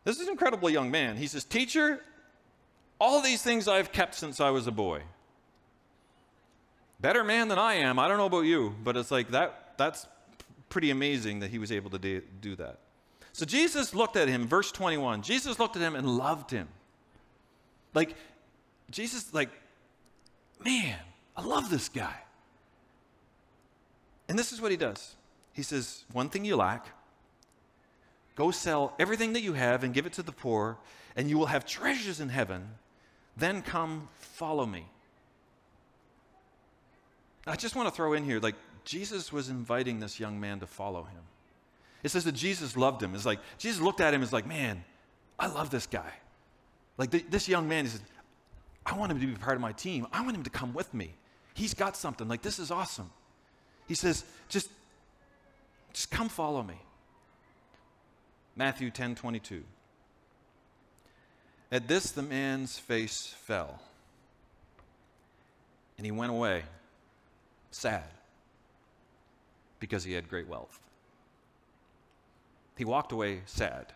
This 0.06 0.18
is 0.18 0.24
an 0.24 0.32
incredible 0.32 0.70
young 0.70 0.90
man. 0.90 1.18
He 1.18 1.28
says, 1.28 1.44
Teacher, 1.44 2.02
all 3.00 3.22
these 3.22 3.42
things 3.42 3.68
I've 3.68 3.92
kept 3.92 4.16
since 4.16 4.40
I 4.40 4.52
was 4.52 4.68
a 4.68 4.72
boy. 4.72 5.04
Better 7.02 7.24
man 7.24 7.48
than 7.48 7.60
I 7.60 7.76
am. 7.76 8.00
I 8.00 8.08
don't 8.08 8.18
know 8.18 8.28
about 8.28 8.42
you, 8.42 8.76
but 8.84 8.96
it's 8.96 9.12
like 9.12 9.32
that 9.32 9.74
that's 9.78 10.08
pretty 10.70 10.92
amazing 10.92 11.40
that 11.40 11.50
he 11.50 11.60
was 11.60 11.72
able 11.72 11.90
to 11.90 12.00
do, 12.00 12.22
do 12.40 12.56
that. 12.56 12.80
So 13.34 13.46
Jesus 13.46 13.96
looked 13.96 14.18
at 14.18 14.28
him, 14.28 14.48
verse 14.48 14.72
21. 14.72 15.22
Jesus 15.22 15.60
looked 15.60 15.76
at 15.76 15.82
him 15.82 15.96
and 15.96 16.18
loved 16.18 16.52
him. 16.52 16.68
Like, 17.94 18.16
Jesus, 18.90 19.34
like, 19.34 19.50
man, 20.64 20.98
I 21.36 21.44
love 21.44 21.70
this 21.70 21.90
guy. 21.90 22.16
And 24.28 24.38
this 24.38 24.52
is 24.52 24.62
what 24.62 24.72
he 24.72 24.78
does. 24.78 25.16
He 25.54 25.64
says, 25.64 26.04
One 26.12 26.30
thing 26.30 26.46
you 26.46 26.56
lack, 26.56 26.88
go 28.36 28.52
sell 28.52 28.94
everything 29.00 29.34
that 29.34 29.42
you 29.42 29.54
have 29.54 29.84
and 29.84 29.94
give 29.94 30.06
it 30.06 30.14
to 30.14 30.24
the 30.24 30.32
poor, 30.32 30.78
and 31.16 31.30
you 31.30 31.38
will 31.38 31.48
have 31.48 31.66
treasures 31.66 32.20
in 32.20 32.30
heaven. 32.30 32.70
Then 33.36 33.62
come 33.62 34.08
follow 34.20 34.66
me. 34.66 34.86
I 37.48 37.56
just 37.56 37.76
want 37.76 37.90
to 37.90 37.96
throw 37.96 38.14
in 38.14 38.24
here 38.24 38.40
like, 38.40 38.56
Jesus 38.84 39.32
was 39.32 39.50
inviting 39.50 40.00
this 40.00 40.20
young 40.20 40.40
man 40.40 40.60
to 40.60 40.68
follow 40.68 41.04
him. 41.04 41.22
It 42.03 42.10
says 42.10 42.24
that 42.24 42.34
Jesus 42.34 42.75
loved 42.75 43.01
him. 43.01 43.13
It's 43.15 43.25
like, 43.25 43.39
Jesus 43.58 43.81
looked 43.81 44.01
at 44.01 44.10
him 44.10 44.15
and 44.15 44.22
was 44.22 44.34
like, 44.34 44.48
man, 44.48 44.84
I 45.38 45.48
love 45.48 45.70
this 45.70 45.88
guy. 45.88 46.12
Like, 46.98 47.12
th- 47.12 47.25
this 47.29 47.48
young 47.48 47.67
man, 47.67 47.86
he 47.86 47.91
says, 47.91 48.01
I 48.86 48.98
want 48.98 49.12
him 49.12 49.20
to 49.20 49.27
be 49.27 49.34
part 49.34 49.55
of 49.55 49.62
my 49.62 49.72
team. 49.72 50.08
I 50.12 50.24
want 50.24 50.36
him 50.36 50.43
to 50.43 50.50
come 50.50 50.74
with 50.74 50.93
me. 50.93 51.13
He's 51.53 51.74
got 51.74 51.96
something. 51.96 52.27
Like, 52.27 52.41
this 52.41 52.60
is 52.60 52.72
awesome. 52.72 53.10
He 53.88 53.96
says, 53.96 54.24
just, 54.50 54.70
just 55.93 56.10
come 56.10 56.29
follow 56.29 56.63
me. 56.63 56.79
Matthew 58.55 58.89
10 58.89 59.15
22. 59.15 59.63
At 61.72 61.88
this, 61.88 62.12
the 62.12 62.22
man's 62.22 62.77
face 62.77 63.34
fell, 63.43 63.79
and 65.98 66.05
he 66.05 66.12
went 66.12 66.31
away 66.31 66.63
sad 67.72 68.03
because 69.79 70.03
he 70.03 70.12
had 70.12 70.27
great 70.27 70.50
wealth. 70.50 70.79
He 72.82 72.86
walked 72.86 73.12
away 73.12 73.42
sad. 73.46 73.94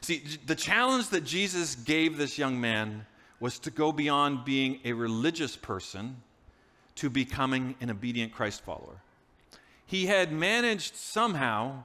See, 0.00 0.24
the 0.44 0.56
challenge 0.56 1.10
that 1.10 1.22
Jesus 1.22 1.76
gave 1.76 2.18
this 2.18 2.36
young 2.36 2.60
man 2.60 3.06
was 3.38 3.60
to 3.60 3.70
go 3.70 3.92
beyond 3.92 4.44
being 4.44 4.80
a 4.84 4.92
religious 4.92 5.56
person 5.56 6.16
to 6.96 7.08
becoming 7.08 7.76
an 7.80 7.90
obedient 7.90 8.32
Christ 8.32 8.62
follower. 8.62 8.96
He 9.86 10.06
had 10.06 10.32
managed 10.32 10.96
somehow 10.96 11.84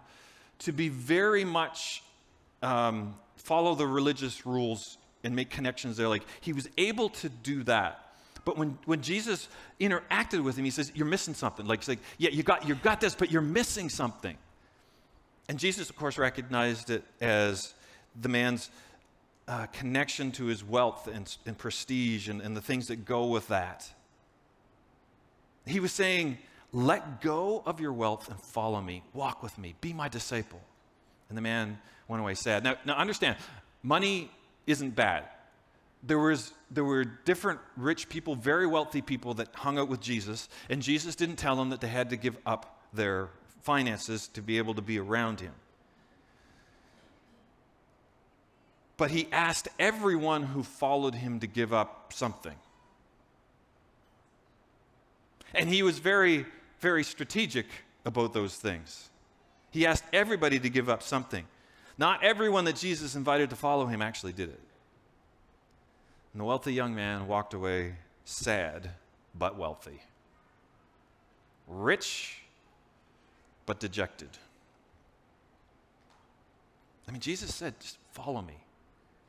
to 0.57 0.71
be 0.71 0.89
very 0.89 1.45
much 1.45 2.01
um, 2.63 3.13
follow 3.35 3.75
the 3.75 3.85
religious 3.85 4.43
rules 4.43 4.97
and 5.23 5.35
make 5.35 5.51
connections 5.51 5.97
there. 5.97 6.07
Like 6.07 6.23
he 6.41 6.51
was 6.51 6.67
able 6.79 7.09
to 7.09 7.29
do 7.29 7.61
that. 7.65 8.07
But 8.43 8.57
when, 8.57 8.79
when 8.85 9.03
Jesus 9.03 9.49
interacted 9.79 10.43
with 10.43 10.57
him, 10.57 10.65
he 10.65 10.71
says, 10.71 10.91
You're 10.95 11.05
missing 11.05 11.35
something. 11.35 11.67
Like, 11.67 11.81
he's 11.81 11.89
like, 11.89 11.99
Yeah, 12.17 12.31
you 12.31 12.41
got, 12.41 12.67
you 12.67 12.73
got 12.73 12.99
this, 12.99 13.13
but 13.13 13.29
you're 13.29 13.39
missing 13.43 13.87
something. 13.87 14.35
And 15.47 15.57
Jesus, 15.59 15.89
of 15.89 15.95
course, 15.95 16.17
recognized 16.17 16.89
it 16.89 17.03
as 17.21 17.73
the 18.19 18.29
man's 18.29 18.69
uh, 19.47 19.67
connection 19.67 20.31
to 20.33 20.45
his 20.45 20.63
wealth 20.63 21.07
and, 21.07 21.35
and 21.45 21.57
prestige 21.57 22.27
and, 22.27 22.41
and 22.41 22.55
the 22.55 22.61
things 22.61 22.87
that 22.87 23.05
go 23.05 23.27
with 23.27 23.47
that. 23.47 23.89
He 25.65 25.79
was 25.79 25.91
saying, 25.91 26.37
Let 26.73 27.21
go 27.21 27.63
of 27.65 27.79
your 27.79 27.93
wealth 27.93 28.29
and 28.29 28.39
follow 28.39 28.81
me. 28.81 29.03
Walk 29.13 29.41
with 29.41 29.57
me. 29.57 29.75
Be 29.79 29.93
my 29.93 30.09
disciple. 30.09 30.61
And 31.29 31.37
the 31.37 31.41
man 31.41 31.79
went 32.07 32.21
away 32.21 32.33
sad. 32.33 32.63
Now, 32.63 32.75
now 32.85 32.95
understand, 32.95 33.37
money 33.83 34.31
isn't 34.65 34.95
bad 34.95 35.25
there, 36.03 36.19
was, 36.19 36.53
there 36.71 36.83
were 36.83 37.03
different 37.03 37.59
rich 37.75 38.09
people, 38.09 38.35
very 38.35 38.67
wealthy 38.67 39.01
people 39.01 39.33
that 39.35 39.49
hung 39.53 39.77
out 39.77 39.89
with 39.89 40.01
Jesus, 40.01 40.49
and 40.69 40.81
Jesus 40.81 41.15
didn't 41.15 41.37
tell 41.37 41.55
them 41.55 41.69
that 41.69 41.81
they 41.81 41.87
had 41.87 42.09
to 42.11 42.15
give 42.17 42.37
up 42.45 42.81
their 42.93 43.29
finances 43.67 44.29
to 44.29 44.41
be 44.41 44.57
able 44.57 44.73
to 44.73 44.81
be 44.81 44.97
around 44.97 45.41
him. 45.41 45.51
But 48.95 49.11
he 49.11 49.27
asked 49.29 49.67
everyone 49.77 50.43
who 50.43 50.63
followed 50.63 51.15
him 51.15 51.41
to 51.41 51.47
give 51.47 51.73
up 51.73 52.13
something. 52.13 52.55
And 55.53 55.67
he 55.67 55.83
was 55.83 55.99
very, 55.99 56.45
very 56.79 57.03
strategic 57.03 57.65
about 58.05 58.31
those 58.31 58.55
things. 58.55 59.09
He 59.69 59.85
asked 59.85 60.05
everybody 60.13 60.59
to 60.59 60.69
give 60.69 60.87
up 60.87 61.03
something. 61.03 61.45
Not 61.97 62.23
everyone 62.23 62.63
that 62.65 62.77
Jesus 62.77 63.15
invited 63.15 63.49
to 63.49 63.57
follow 63.57 63.85
him 63.85 64.01
actually 64.01 64.31
did 64.31 64.47
it. 64.47 64.61
And 66.31 66.39
the 66.39 66.45
wealthy 66.45 66.73
young 66.73 66.95
man 66.95 67.27
walked 67.27 67.53
away 67.53 67.95
sad 68.23 68.91
but 69.35 69.57
wealthy, 69.57 69.99
rich 71.67 72.46
but 73.67 73.79
dejected. 73.79 74.29
I 77.07 77.11
mean, 77.11 77.21
Jesus 77.21 77.53
said, 77.53 77.79
just 77.79 77.99
follow 78.11 78.41
me. 78.41 78.55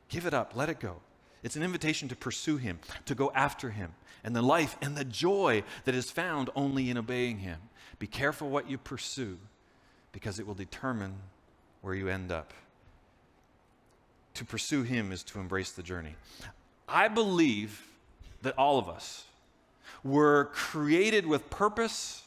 Give 0.07 0.25
it 0.25 0.33
up, 0.33 0.53
let 0.55 0.69
it 0.69 0.79
go. 0.79 0.95
It's 1.43 1.55
an 1.55 1.61
invitation 1.61 2.09
to 2.09 2.15
pursue 2.15 2.57
him, 2.57 2.79
to 3.05 3.13
go 3.13 3.31
after 3.35 3.69
him, 3.69 3.91
and 4.23 4.35
the 4.35 4.41
life 4.41 4.75
and 4.81 4.97
the 4.97 5.05
joy 5.05 5.63
that 5.85 5.93
is 5.93 6.09
found 6.09 6.49
only 6.55 6.89
in 6.89 6.97
obeying 6.97 7.39
him. 7.39 7.59
Be 7.99 8.07
careful 8.07 8.49
what 8.49 8.69
you 8.69 8.77
pursue 8.77 9.37
because 10.11 10.39
it 10.39 10.47
will 10.47 10.55
determine 10.55 11.13
where 11.81 11.93
you 11.93 12.09
end 12.09 12.31
up. 12.31 12.53
To 14.35 14.45
pursue 14.45 14.83
him 14.83 15.11
is 15.11 15.23
to 15.23 15.39
embrace 15.39 15.71
the 15.71 15.83
journey. 15.83 16.15
I 16.87 17.07
believe 17.07 17.87
that 18.41 18.57
all 18.57 18.79
of 18.79 18.89
us 18.89 19.25
were 20.03 20.45
created 20.53 21.25
with 21.25 21.49
purpose 21.49 22.23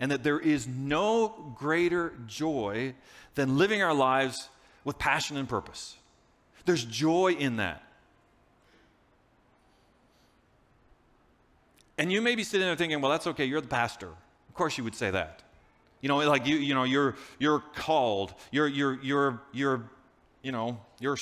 and 0.00 0.10
that 0.10 0.22
there 0.22 0.38
is 0.38 0.66
no 0.66 1.54
greater 1.56 2.14
joy 2.26 2.94
than 3.34 3.58
living 3.58 3.82
our 3.82 3.94
lives 3.94 4.48
with 4.84 4.98
passion 4.98 5.36
and 5.36 5.48
purpose. 5.48 5.96
There's 6.64 6.84
joy 6.84 7.32
in 7.32 7.56
that. 7.56 7.82
And 11.96 12.12
you 12.12 12.22
may 12.22 12.36
be 12.36 12.44
sitting 12.44 12.66
there 12.66 12.76
thinking, 12.76 13.00
well, 13.00 13.10
that's 13.10 13.26
okay, 13.26 13.44
you're 13.44 13.60
the 13.60 13.68
pastor. 13.68 14.08
Of 14.08 14.54
course 14.54 14.78
you 14.78 14.84
would 14.84 14.94
say 14.94 15.10
that. 15.10 15.42
You 16.00 16.08
know, 16.08 16.18
like 16.18 16.46
you, 16.46 16.56
you 16.56 16.74
know, 16.74 16.84
you're 16.84 17.16
you're 17.40 17.58
called, 17.74 18.32
you're 18.52 18.68
you're 18.68 19.00
you're 19.02 19.40
you're, 19.52 19.82
you 20.42 20.52
know, 20.52 20.78
you're 21.00 21.18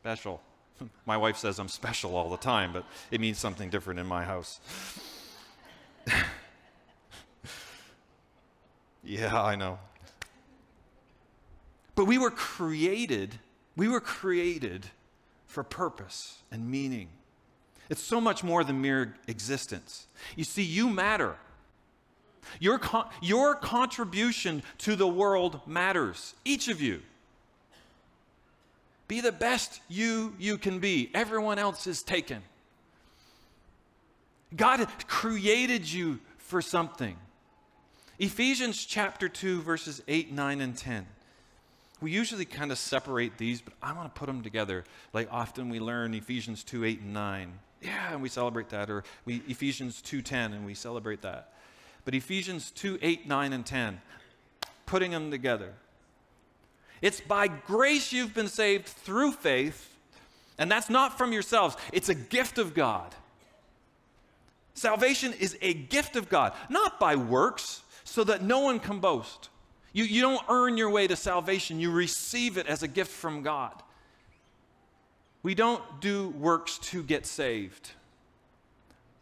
special. 0.00 0.42
My 1.06 1.16
wife 1.16 1.36
says 1.36 1.60
I'm 1.60 1.68
special 1.68 2.16
all 2.16 2.30
the 2.30 2.36
time, 2.36 2.72
but 2.72 2.84
it 3.12 3.20
means 3.20 3.38
something 3.38 3.70
different 3.70 4.00
in 4.00 4.06
my 4.06 4.24
house. 4.24 4.60
yeah, 9.06 9.40
I 9.40 9.54
know. 9.54 9.78
But 11.94 12.04
we 12.04 12.18
were 12.18 12.30
created, 12.30 13.38
we 13.76 13.88
were 13.88 14.00
created 14.00 14.86
for 15.46 15.62
purpose 15.62 16.42
and 16.50 16.70
meaning. 16.70 17.08
It's 17.88 18.02
so 18.02 18.20
much 18.20 18.42
more 18.42 18.64
than 18.64 18.80
mere 18.80 19.14
existence. 19.28 20.06
You 20.34 20.44
see, 20.44 20.62
you 20.62 20.90
matter. 20.90 21.36
Your, 22.60 22.78
con- 22.78 23.08
your 23.22 23.54
contribution 23.54 24.62
to 24.78 24.96
the 24.96 25.06
world 25.06 25.60
matters, 25.66 26.34
each 26.44 26.68
of 26.68 26.80
you. 26.80 27.00
Be 29.08 29.20
the 29.20 29.32
best 29.32 29.80
you 29.88 30.34
you 30.38 30.58
can 30.58 30.80
be. 30.80 31.10
Everyone 31.14 31.58
else 31.58 31.86
is 31.86 32.02
taken. 32.02 32.42
God 34.54 34.86
created 35.06 35.90
you 35.90 36.18
for 36.38 36.60
something. 36.60 37.16
Ephesians 38.18 38.84
chapter 38.84 39.28
2 39.28 39.62
verses 39.62 40.02
8, 40.08 40.32
9 40.32 40.60
and 40.60 40.76
10. 40.76 41.06
We 42.00 42.10
usually 42.10 42.44
kind 42.44 42.70
of 42.70 42.78
separate 42.78 43.38
these, 43.38 43.60
but 43.60 43.72
I 43.82 43.92
want 43.92 44.14
to 44.14 44.18
put 44.18 44.26
them 44.26 44.42
together. 44.42 44.84
Like 45.12 45.28
often 45.30 45.68
we 45.68 45.80
learn 45.80 46.14
Ephesians 46.14 46.62
2, 46.64 46.84
8 46.84 47.00
and 47.00 47.14
9. 47.14 47.52
Yeah, 47.82 48.12
and 48.12 48.22
we 48.22 48.28
celebrate 48.28 48.70
that 48.70 48.90
or 48.90 49.04
we 49.24 49.42
Ephesians 49.48 50.02
2:10 50.02 50.52
and 50.52 50.64
we 50.66 50.74
celebrate 50.74 51.22
that. 51.22 51.52
But 52.04 52.14
Ephesians 52.14 52.70
2, 52.70 52.98
8, 53.02 53.26
9 53.26 53.52
and 53.52 53.66
10 53.66 54.00
putting 54.86 55.10
them 55.10 55.30
together. 55.30 55.74
It's 57.02 57.20
by 57.20 57.48
grace 57.48 58.12
you've 58.12 58.32
been 58.32 58.48
saved 58.48 58.86
through 58.86 59.32
faith, 59.32 59.94
and 60.56 60.70
that's 60.70 60.88
not 60.88 61.18
from 61.18 61.32
yourselves, 61.32 61.76
it's 61.92 62.08
a 62.08 62.14
gift 62.14 62.56
of 62.56 62.72
God. 62.72 63.14
Salvation 64.74 65.32
is 65.34 65.58
a 65.60 65.74
gift 65.74 66.16
of 66.16 66.28
God, 66.28 66.52
not 66.70 66.98
by 66.98 67.16
works, 67.16 67.82
so 68.06 68.24
that 68.24 68.42
no 68.42 68.60
one 68.60 68.78
can 68.78 69.00
boast. 69.00 69.50
You, 69.92 70.04
you 70.04 70.22
don't 70.22 70.42
earn 70.48 70.76
your 70.76 70.88
way 70.88 71.06
to 71.06 71.16
salvation, 71.16 71.80
you 71.80 71.90
receive 71.90 72.56
it 72.56 72.66
as 72.66 72.82
a 72.82 72.88
gift 72.88 73.10
from 73.10 73.42
God. 73.42 73.82
We 75.42 75.54
don't 75.54 75.82
do 76.00 76.30
works 76.30 76.78
to 76.78 77.02
get 77.02 77.26
saved. 77.26 77.90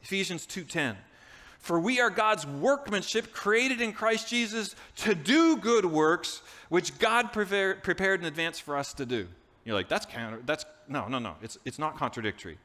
Ephesians 0.03 0.47
2:10. 0.47 0.97
For 1.59 1.81
we 1.81 1.99
are 1.99 2.11
God's 2.11 2.47
workmanship 2.47 3.33
created 3.33 3.81
in 3.81 3.95
Christ 3.95 4.29
Jesus 4.29 4.76
to 4.97 5.14
do 5.14 5.57
good 5.57 5.87
works 5.87 6.43
which 6.69 6.99
God 6.99 7.33
prepared, 7.33 7.83
prepared 7.83 8.21
in 8.21 8.26
advance 8.26 8.59
for 8.59 8.76
us 8.76 8.93
to 8.95 9.07
do. 9.07 9.29
You're 9.64 9.75
like, 9.75 9.88
that's 9.88 10.05
counter, 10.05 10.41
that's, 10.45 10.67
no, 10.88 11.09
no, 11.09 11.19
no, 11.19 11.37
it's, 11.41 11.57
it's 11.64 11.79
not 11.79 11.97
contradictory. 11.97 12.59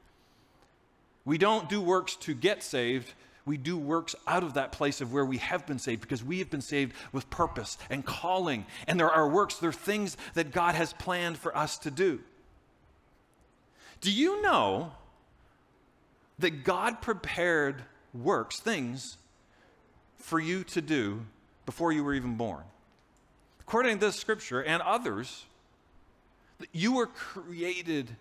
We 1.24 1.38
don't 1.38 1.70
do 1.70 1.80
works 1.80 2.18
to 2.18 2.34
get 2.34 2.62
saved, 2.62 3.14
we 3.50 3.58
do 3.58 3.78
works 3.78 4.16
out 4.28 4.44
of 4.44 4.54
that 4.54 4.72
place 4.72 5.02
of 5.02 5.12
where 5.12 5.26
we 5.26 5.38
have 5.38 5.66
been 5.66 5.80
saved 5.80 6.02
because 6.02 6.24
we 6.24 6.38
have 6.38 6.52
been 6.52 6.62
saved 6.62 6.94
with 7.12 7.28
purpose 7.32 7.80
and 7.90 8.06
calling. 8.06 8.66
And 8.88 9.00
there 9.00 9.10
are 9.10 9.28
works, 9.28 9.56
there 9.56 9.72
are 9.72 9.74
things 9.74 10.16
that 10.36 10.52
God 10.52 10.76
has 10.76 10.94
planned 10.94 11.38
for 11.40 11.58
us 11.58 11.80
to 11.80 11.90
do. 11.90 12.20
Do 14.02 14.12
you 14.12 14.44
know 14.44 14.92
that 16.38 16.64
God 16.64 17.02
prepared 17.02 17.82
works, 18.14 18.60
things, 18.60 19.18
for 20.18 20.40
you 20.40 20.64
to 20.66 20.82
do 20.82 21.26
before 21.66 21.92
you 21.92 22.04
were 22.04 22.14
even 22.14 22.36
born? 22.36 22.64
According 23.62 23.98
to 24.00 24.06
this 24.06 24.16
scripture 24.16 24.64
and 24.64 24.82
others, 24.84 25.46
you 26.72 26.94
were 26.94 27.08
created 27.08 28.16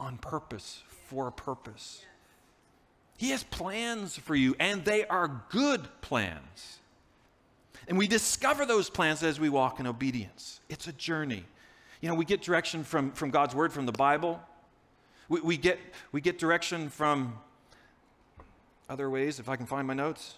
on 0.00 0.18
purpose, 0.18 0.82
for 1.06 1.28
a 1.28 1.32
purpose. 1.32 2.04
He 3.16 3.30
has 3.30 3.44
plans 3.44 4.16
for 4.16 4.34
you, 4.34 4.56
and 4.58 4.84
they 4.84 5.06
are 5.06 5.42
good 5.50 5.88
plans. 6.00 6.78
And 7.86 7.98
we 7.98 8.06
discover 8.06 8.66
those 8.66 8.90
plans 8.90 9.22
as 9.22 9.38
we 9.38 9.48
walk 9.48 9.78
in 9.78 9.86
obedience. 9.86 10.60
It's 10.68 10.86
a 10.86 10.92
journey. 10.92 11.44
You 12.00 12.08
know, 12.08 12.14
we 12.14 12.24
get 12.24 12.42
direction 12.42 12.82
from, 12.84 13.12
from 13.12 13.30
God's 13.30 13.54
word, 13.54 13.72
from 13.72 13.86
the 13.86 13.92
Bible. 13.92 14.40
We, 15.28 15.40
we, 15.40 15.56
get, 15.56 15.78
we 16.12 16.20
get 16.20 16.38
direction 16.38 16.88
from 16.88 17.38
other 18.88 19.08
ways, 19.08 19.38
if 19.38 19.48
I 19.48 19.56
can 19.56 19.66
find 19.66 19.86
my 19.86 19.94
notes. 19.94 20.34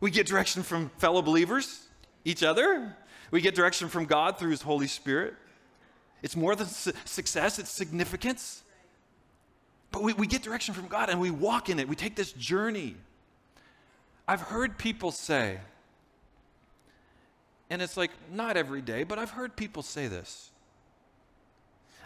We 0.00 0.10
get 0.10 0.26
direction 0.26 0.62
from 0.62 0.90
fellow 0.98 1.22
believers, 1.22 1.86
each 2.24 2.42
other. 2.42 2.94
We 3.30 3.40
get 3.40 3.54
direction 3.54 3.88
from 3.88 4.04
God 4.04 4.38
through 4.38 4.50
His 4.50 4.62
Holy 4.62 4.86
Spirit. 4.86 5.34
It's 6.22 6.36
more 6.36 6.54
than 6.54 6.66
su- 6.66 6.92
success, 7.04 7.58
it's 7.58 7.70
significance. 7.70 8.62
But 9.94 10.02
we, 10.02 10.12
we 10.12 10.26
get 10.26 10.42
direction 10.42 10.74
from 10.74 10.88
God 10.88 11.08
and 11.08 11.20
we 11.20 11.30
walk 11.30 11.68
in 11.70 11.78
it. 11.78 11.86
We 11.86 11.94
take 11.94 12.16
this 12.16 12.32
journey. 12.32 12.96
I've 14.26 14.40
heard 14.40 14.76
people 14.76 15.12
say, 15.12 15.60
and 17.70 17.80
it's 17.80 17.96
like 17.96 18.10
not 18.32 18.56
every 18.56 18.82
day, 18.82 19.04
but 19.04 19.20
I've 19.20 19.30
heard 19.30 19.54
people 19.54 19.84
say 19.84 20.08
this. 20.08 20.50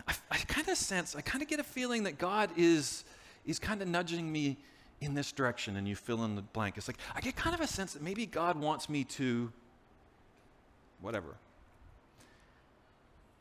I, 0.06 0.14
I 0.30 0.36
kind 0.36 0.68
of 0.68 0.76
sense, 0.76 1.16
I 1.16 1.22
kind 1.22 1.40
of 1.40 1.48
get 1.48 1.60
a 1.60 1.64
feeling 1.64 2.02
that 2.02 2.18
God 2.18 2.50
is, 2.58 3.04
is 3.46 3.58
kind 3.58 3.80
of 3.80 3.88
nudging 3.88 4.30
me 4.30 4.58
in 5.00 5.14
this 5.14 5.32
direction, 5.32 5.76
and 5.76 5.88
you 5.88 5.96
fill 5.96 6.24
in 6.24 6.34
the 6.34 6.42
blank. 6.42 6.76
It's 6.76 6.88
like, 6.88 6.98
I 7.14 7.22
get 7.22 7.36
kind 7.36 7.54
of 7.54 7.62
a 7.62 7.66
sense 7.66 7.94
that 7.94 8.02
maybe 8.02 8.26
God 8.26 8.60
wants 8.60 8.90
me 8.90 9.04
to, 9.04 9.50
whatever. 11.00 11.36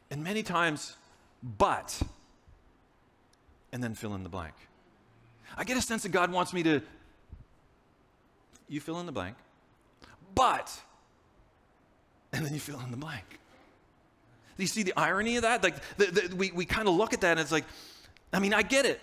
And 0.10 0.24
many 0.24 0.42
times, 0.42 0.96
but 1.44 2.02
and 3.78 3.84
then 3.84 3.94
fill 3.94 4.16
in 4.16 4.24
the 4.24 4.30
blank. 4.30 4.56
I 5.56 5.64
get 5.64 5.78
a 5.78 5.84
sense 5.84 6.02
that 6.02 6.10
God 6.10 6.32
wants 6.32 6.52
me 6.52 6.64
to, 6.64 6.82
you 8.68 8.82
fill 8.82 9.00
in 9.00 9.06
the 9.06 9.12
blank, 9.12 9.36
but, 10.34 10.76
and 12.34 12.44
then 12.44 12.56
you 12.56 12.60
fill 12.60 12.80
in 12.80 12.90
the 12.90 12.98
blank. 12.98 13.24
Do 13.30 14.64
you 14.64 14.68
see 14.68 14.82
the 14.82 14.94
irony 14.98 15.36
of 15.36 15.44
that? 15.44 15.62
Like, 15.62 15.76
the, 15.98 16.06
the, 16.08 16.36
we, 16.36 16.50
we 16.54 16.66
kind 16.66 16.88
of 16.88 16.96
look 16.96 17.14
at 17.14 17.22
that 17.22 17.34
and 17.34 17.40
it's 17.40 17.52
like, 17.52 17.66
I 18.34 18.40
mean, 18.40 18.52
I 18.52 18.64
get 18.64 18.88
it. 18.88 19.00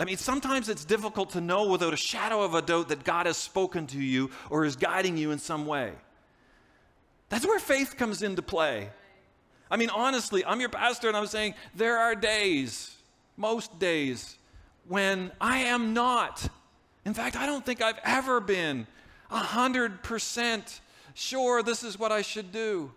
I 0.00 0.06
mean, 0.06 0.16
sometimes 0.16 0.70
it's 0.70 0.86
difficult 0.86 1.32
to 1.32 1.42
know 1.42 1.68
without 1.68 1.92
a 1.92 1.98
shadow 1.98 2.40
of 2.40 2.54
a 2.54 2.62
doubt 2.62 2.88
that 2.88 3.04
God 3.04 3.26
has 3.26 3.36
spoken 3.36 3.86
to 3.88 4.02
you 4.02 4.30
or 4.48 4.64
is 4.64 4.76
guiding 4.76 5.18
you 5.18 5.30
in 5.30 5.38
some 5.38 5.66
way. 5.66 5.92
That's 7.28 7.44
where 7.44 7.58
faith 7.58 7.98
comes 7.98 8.22
into 8.22 8.40
play. 8.40 8.88
I 9.70 9.76
mean, 9.76 9.90
honestly, 9.90 10.42
I'm 10.42 10.60
your 10.60 10.70
pastor 10.70 11.08
and 11.08 11.16
I'm 11.18 11.26
saying 11.26 11.52
there 11.74 11.98
are 11.98 12.14
days 12.14 12.95
most 13.36 13.78
days 13.78 14.38
when 14.88 15.32
I 15.40 15.58
am 15.58 15.94
not. 15.94 16.48
In 17.04 17.14
fact, 17.14 17.36
I 17.36 17.46
don't 17.46 17.64
think 17.64 17.82
I've 17.82 18.00
ever 18.04 18.40
been 18.40 18.86
100% 19.30 20.80
sure 21.14 21.62
this 21.62 21.82
is 21.82 21.98
what 21.98 22.12
I 22.12 22.22
should 22.22 22.52
do. 22.52 22.92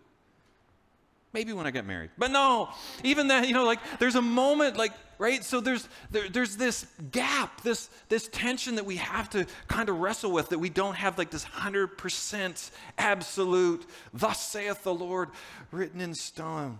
Maybe 1.31 1.53
when 1.53 1.67
I 1.67 1.71
get 1.71 1.85
married. 1.85 2.09
But 2.17 2.31
no, 2.31 2.69
even 3.03 3.27
then, 3.27 3.43
you 3.43 3.53
know, 3.53 3.63
like 3.63 3.79
there's 3.99 4.15
a 4.15 4.21
moment 4.21 4.77
like, 4.77 4.93
right? 5.19 5.43
So 5.43 5.61
there's 5.61 5.87
there, 6.09 6.27
there's 6.27 6.57
this 6.57 6.87
gap, 7.11 7.61
this 7.61 7.87
this 8.09 8.27
tension 8.31 8.75
that 8.75 8.85
we 8.85 8.95
have 8.95 9.29
to 9.31 9.45
kind 9.67 9.89
of 9.89 9.99
wrestle 9.99 10.31
with 10.31 10.49
that 10.49 10.57
we 10.57 10.69
don't 10.69 10.95
have 10.95 11.19
like 11.19 11.29
this 11.29 11.45
100% 11.45 12.71
absolute 12.97 13.85
thus 14.11 14.41
saith 14.41 14.83
the 14.83 14.93
Lord 14.93 15.29
written 15.71 16.01
in 16.01 16.15
stone. 16.15 16.79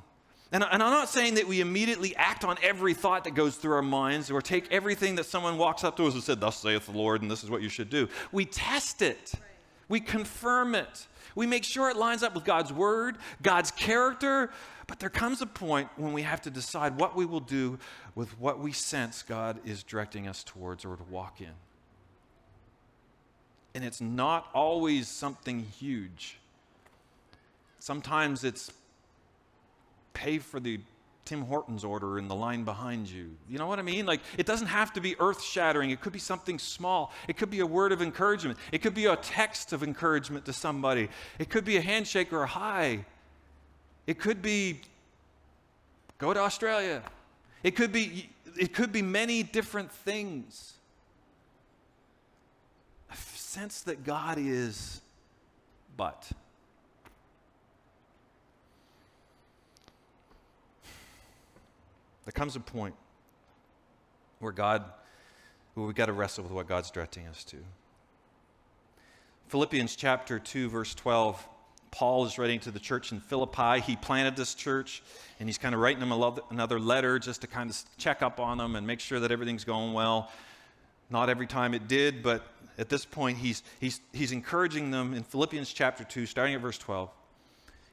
And, 0.51 0.63
and, 0.63 0.81
I'm 0.81 0.91
not 0.91 1.09
saying 1.09 1.35
that 1.35 1.47
we 1.47 1.61
immediately 1.61 2.15
act 2.15 2.43
on 2.43 2.57
every 2.63 2.95
thought 2.95 3.25
that 3.25 3.35
goes 3.35 3.55
through 3.55 3.75
our 3.75 3.83
minds 3.83 4.31
or 4.31 4.41
take 4.41 4.71
everything 4.71 5.15
that 5.15 5.25
someone 5.25 5.59
walks 5.59 5.83
up 5.83 5.95
to 5.97 6.07
us 6.07 6.15
and 6.15 6.23
said, 6.23 6.39
Thus 6.39 6.57
saith 6.57 6.87
the 6.87 6.91
Lord, 6.91 7.21
and 7.21 7.29
this 7.29 7.43
is 7.43 7.51
what 7.51 7.61
you 7.61 7.69
should 7.69 7.89
do. 7.89 8.09
We 8.31 8.45
test 8.45 9.03
it, 9.03 9.33
we 9.87 9.99
confirm 9.99 10.73
it, 10.73 11.07
we 11.35 11.45
make 11.45 11.63
sure 11.63 11.89
it 11.89 11.97
lines 11.97 12.23
up 12.23 12.33
with 12.33 12.45
God's 12.45 12.73
word, 12.73 13.17
God's 13.43 13.69
character. 13.71 14.49
But 14.87 14.99
there 14.99 15.11
comes 15.11 15.39
a 15.43 15.45
point 15.45 15.87
when 15.97 16.13
we 16.13 16.23
have 16.23 16.41
to 16.41 16.49
decide 16.49 16.97
what 16.97 17.15
we 17.15 17.23
will 17.23 17.41
do 17.41 17.77
with 18.15 18.39
what 18.39 18.59
we 18.59 18.71
sense 18.71 19.21
God 19.21 19.59
is 19.63 19.83
directing 19.83 20.27
us 20.27 20.43
towards 20.43 20.83
or 20.83 20.95
to 20.95 21.03
walk 21.03 21.41
in. 21.41 21.53
And 23.75 23.83
it's 23.83 24.01
not 24.01 24.49
always 24.51 25.07
something 25.07 25.59
huge. 25.59 26.39
Sometimes 27.77 28.43
it's 28.43 28.71
pay 30.13 30.39
for 30.39 30.59
the 30.59 30.79
Tim 31.25 31.43
Hortons 31.43 31.83
order 31.83 32.17
in 32.17 32.27
the 32.27 32.33
line 32.33 32.63
behind 32.63 33.07
you. 33.07 33.29
You 33.47 33.59
know 33.59 33.67
what 33.67 33.77
I 33.77 33.83
mean? 33.83 34.07
Like, 34.07 34.21
it 34.37 34.47
doesn't 34.47 34.67
have 34.67 34.91
to 34.93 35.01
be 35.01 35.15
earth 35.19 35.43
shattering. 35.43 35.91
It 35.91 36.01
could 36.01 36.13
be 36.13 36.19
something 36.19 36.57
small. 36.57 37.13
It 37.27 37.37
could 37.37 37.51
be 37.51 37.59
a 37.59 37.65
word 37.65 37.91
of 37.91 38.01
encouragement. 38.01 38.57
It 38.71 38.79
could 38.79 38.95
be 38.95 39.05
a 39.05 39.15
text 39.15 39.71
of 39.71 39.83
encouragement 39.83 40.45
to 40.45 40.53
somebody. 40.53 41.09
It 41.37 41.49
could 41.49 41.65
be 41.65 41.77
a 41.77 41.81
handshake 41.81 42.33
or 42.33 42.43
a 42.43 42.47
hi. 42.47 43.05
It 44.07 44.17
could 44.17 44.41
be 44.41 44.81
go 46.17 46.33
to 46.33 46.39
Australia. 46.39 47.03
It 47.61 47.75
could 47.75 47.91
be, 47.91 48.29
it 48.59 48.73
could 48.73 48.91
be 48.91 49.03
many 49.03 49.43
different 49.43 49.91
things. 49.91 50.73
I 53.11 53.15
sense 53.15 53.81
that 53.81 54.03
God 54.03 54.37
is 54.39 55.01
but. 55.95 56.31
There 62.29 62.39
comes 62.39 62.55
a 62.55 62.59
point 62.59 62.93
where 64.37 64.51
God, 64.51 64.85
where 65.73 65.87
we've 65.87 65.95
got 65.95 66.05
to 66.05 66.13
wrestle 66.13 66.43
with 66.43 66.53
what 66.53 66.67
God's 66.67 66.91
directing 66.91 67.25
us 67.25 67.43
to. 67.45 67.57
Philippians 69.47 69.95
chapter 69.95 70.37
2, 70.37 70.69
verse 70.69 70.93
12. 70.93 71.43
Paul 71.89 72.27
is 72.27 72.37
writing 72.37 72.59
to 72.59 72.69
the 72.69 72.77
church 72.77 73.11
in 73.11 73.19
Philippi. 73.19 73.79
He 73.79 73.95
planted 73.95 74.35
this 74.35 74.53
church, 74.53 75.01
and 75.39 75.49
he's 75.49 75.57
kind 75.57 75.73
of 75.73 75.81
writing 75.81 76.07
them 76.07 76.11
another 76.51 76.79
letter 76.79 77.17
just 77.17 77.41
to 77.41 77.47
kind 77.47 77.67
of 77.67 77.83
check 77.97 78.21
up 78.21 78.39
on 78.39 78.59
them 78.59 78.75
and 78.75 78.85
make 78.85 78.99
sure 78.99 79.19
that 79.21 79.31
everything's 79.31 79.63
going 79.63 79.93
well. 79.93 80.29
Not 81.09 81.29
every 81.29 81.47
time 81.47 81.73
it 81.73 81.87
did, 81.87 82.21
but 82.21 82.45
at 82.77 82.89
this 82.89 83.05
point, 83.05 83.39
he's, 83.39 83.63
he's, 83.79 84.01
he's 84.13 84.31
encouraging 84.31 84.91
them 84.91 85.15
in 85.15 85.23
Philippians 85.23 85.73
chapter 85.73 86.03
2, 86.03 86.27
starting 86.27 86.53
at 86.53 86.61
verse 86.61 86.77
12. 86.77 87.09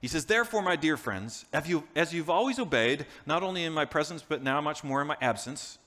He 0.00 0.08
says, 0.08 0.26
Therefore, 0.26 0.62
my 0.62 0.76
dear 0.76 0.96
friends, 0.96 1.46
as, 1.52 1.68
you, 1.68 1.84
as 1.94 2.12
you've 2.12 2.30
always 2.30 2.58
obeyed, 2.58 3.06
not 3.24 3.42
only 3.42 3.64
in 3.64 3.72
my 3.72 3.84
presence, 3.84 4.22
but 4.26 4.42
now 4.42 4.60
much 4.60 4.84
more 4.84 5.00
in 5.00 5.06
my 5.06 5.16
absence, 5.20 5.78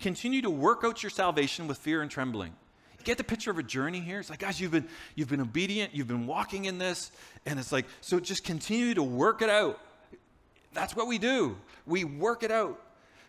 continue 0.00 0.42
to 0.42 0.50
work 0.50 0.82
out 0.84 1.02
your 1.02 1.10
salvation 1.10 1.66
with 1.66 1.78
fear 1.78 2.02
and 2.02 2.10
trembling. 2.10 2.52
You 2.98 3.04
get 3.04 3.18
the 3.18 3.24
picture 3.24 3.50
of 3.50 3.58
a 3.58 3.62
journey 3.62 4.00
here? 4.00 4.18
It's 4.18 4.30
like, 4.30 4.40
guys, 4.40 4.60
you've 4.60 4.72
been, 4.72 4.88
you've 5.14 5.28
been 5.28 5.40
obedient, 5.40 5.94
you've 5.94 6.08
been 6.08 6.26
walking 6.26 6.64
in 6.64 6.78
this, 6.78 7.12
and 7.46 7.58
it's 7.58 7.72
like, 7.72 7.86
so 8.00 8.18
just 8.18 8.44
continue 8.44 8.94
to 8.94 9.02
work 9.02 9.42
it 9.42 9.50
out. 9.50 9.80
That's 10.74 10.94
what 10.94 11.06
we 11.06 11.18
do. 11.18 11.56
We 11.86 12.04
work 12.04 12.42
it 12.42 12.50
out. 12.50 12.80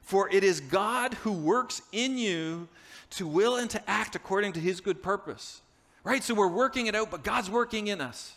For 0.01 0.29
it 0.29 0.43
is 0.43 0.61
God 0.61 1.13
who 1.15 1.31
works 1.31 1.81
in 1.91 2.17
you 2.17 2.67
to 3.11 3.27
will 3.27 3.57
and 3.57 3.69
to 3.69 3.89
act 3.89 4.15
according 4.15 4.53
to 4.53 4.59
his 4.59 4.81
good 4.81 5.03
purpose. 5.03 5.61
Right? 6.03 6.23
So 6.23 6.33
we're 6.33 6.47
working 6.47 6.87
it 6.87 6.95
out, 6.95 7.11
but 7.11 7.23
God's 7.23 7.49
working 7.49 7.87
in 7.87 8.01
us 8.01 8.33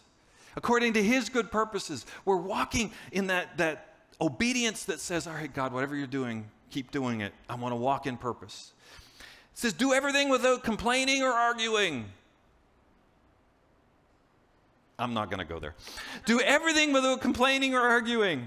according 0.56 0.94
to 0.94 1.02
his 1.02 1.28
good 1.28 1.50
purposes. 1.50 2.06
We're 2.24 2.36
walking 2.36 2.92
in 3.12 3.28
that, 3.28 3.56
that 3.58 3.94
obedience 4.20 4.84
that 4.84 5.00
says, 5.00 5.26
All 5.26 5.34
right, 5.34 5.52
God, 5.52 5.72
whatever 5.72 5.96
you're 5.96 6.06
doing, 6.06 6.48
keep 6.70 6.90
doing 6.90 7.20
it. 7.20 7.32
I 7.48 7.54
want 7.54 7.72
to 7.72 7.76
walk 7.76 8.06
in 8.06 8.16
purpose. 8.16 8.72
It 9.52 9.58
says, 9.58 9.72
Do 9.72 9.92
everything 9.92 10.28
without 10.28 10.62
complaining 10.62 11.22
or 11.22 11.30
arguing. 11.30 12.06
I'm 14.98 15.14
not 15.14 15.30
going 15.30 15.38
to 15.38 15.46
go 15.46 15.58
there. 15.58 15.74
Do 16.26 16.40
everything 16.40 16.92
without 16.92 17.22
complaining 17.22 17.74
or 17.74 17.80
arguing. 17.80 18.46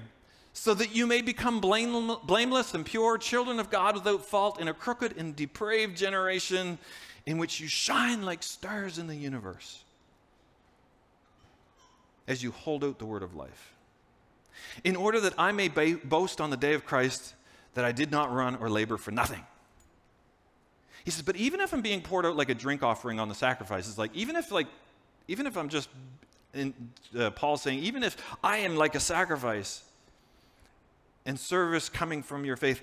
so 0.55 0.75
that 0.75 0.95
you 0.95 1.07
may 1.07 1.19
become 1.23 1.59
blame, 1.59 2.15
blameless 2.25 2.75
and 2.75 2.85
pure, 2.85 3.17
children 3.17 3.59
of 3.59 3.71
God 3.71 3.95
without 3.95 4.23
fault 4.23 4.61
in 4.61 4.67
a 4.67 4.73
crooked 4.73 5.17
and 5.17 5.35
depraved 5.35 5.97
generation 5.97 6.77
in 7.25 7.39
which 7.39 7.59
you 7.59 7.67
shine 7.67 8.21
like 8.21 8.43
stars 8.43 8.99
in 8.99 9.07
the 9.07 9.15
universe 9.15 9.82
as 12.27 12.43
you 12.43 12.51
hold 12.51 12.83
out 12.83 12.99
the 12.99 13.05
word 13.05 13.23
of 13.23 13.35
life. 13.35 13.73
In 14.83 14.95
order 14.95 15.19
that 15.21 15.33
I 15.37 15.51
may 15.51 15.67
ba- 15.67 15.99
boast 16.03 16.39
on 16.39 16.49
the 16.49 16.57
day 16.57 16.73
of 16.73 16.85
Christ 16.85 17.33
that 17.73 17.83
I 17.83 17.91
did 17.91 18.11
not 18.11 18.31
run 18.31 18.55
or 18.55 18.69
labor 18.69 18.97
for 18.97 19.11
nothing. 19.11 19.43
He 21.03 21.11
says, 21.11 21.23
but 21.23 21.35
even 21.35 21.59
if 21.59 21.73
I'm 21.73 21.81
being 21.81 22.01
poured 22.01 22.25
out 22.25 22.37
like 22.37 22.49
a 22.49 22.55
drink 22.55 22.81
offering 22.81 23.19
on 23.19 23.27
the 23.27 23.35
sacrifices, 23.35 23.97
like, 23.97 24.15
even 24.15 24.35
if 24.35 24.51
like, 24.51 24.67
even 25.27 25.47
if 25.47 25.57
I'm 25.57 25.69
just, 25.69 25.89
in, 26.53 26.73
uh, 27.17 27.31
Paul 27.31 27.57
saying, 27.57 27.79
even 27.79 28.03
if 28.03 28.15
I 28.43 28.57
am 28.57 28.75
like 28.75 28.95
a 28.95 28.99
sacrifice 28.99 29.83
and 31.25 31.39
service 31.39 31.89
coming 31.89 32.23
from 32.23 32.45
your 32.45 32.55
faith, 32.55 32.81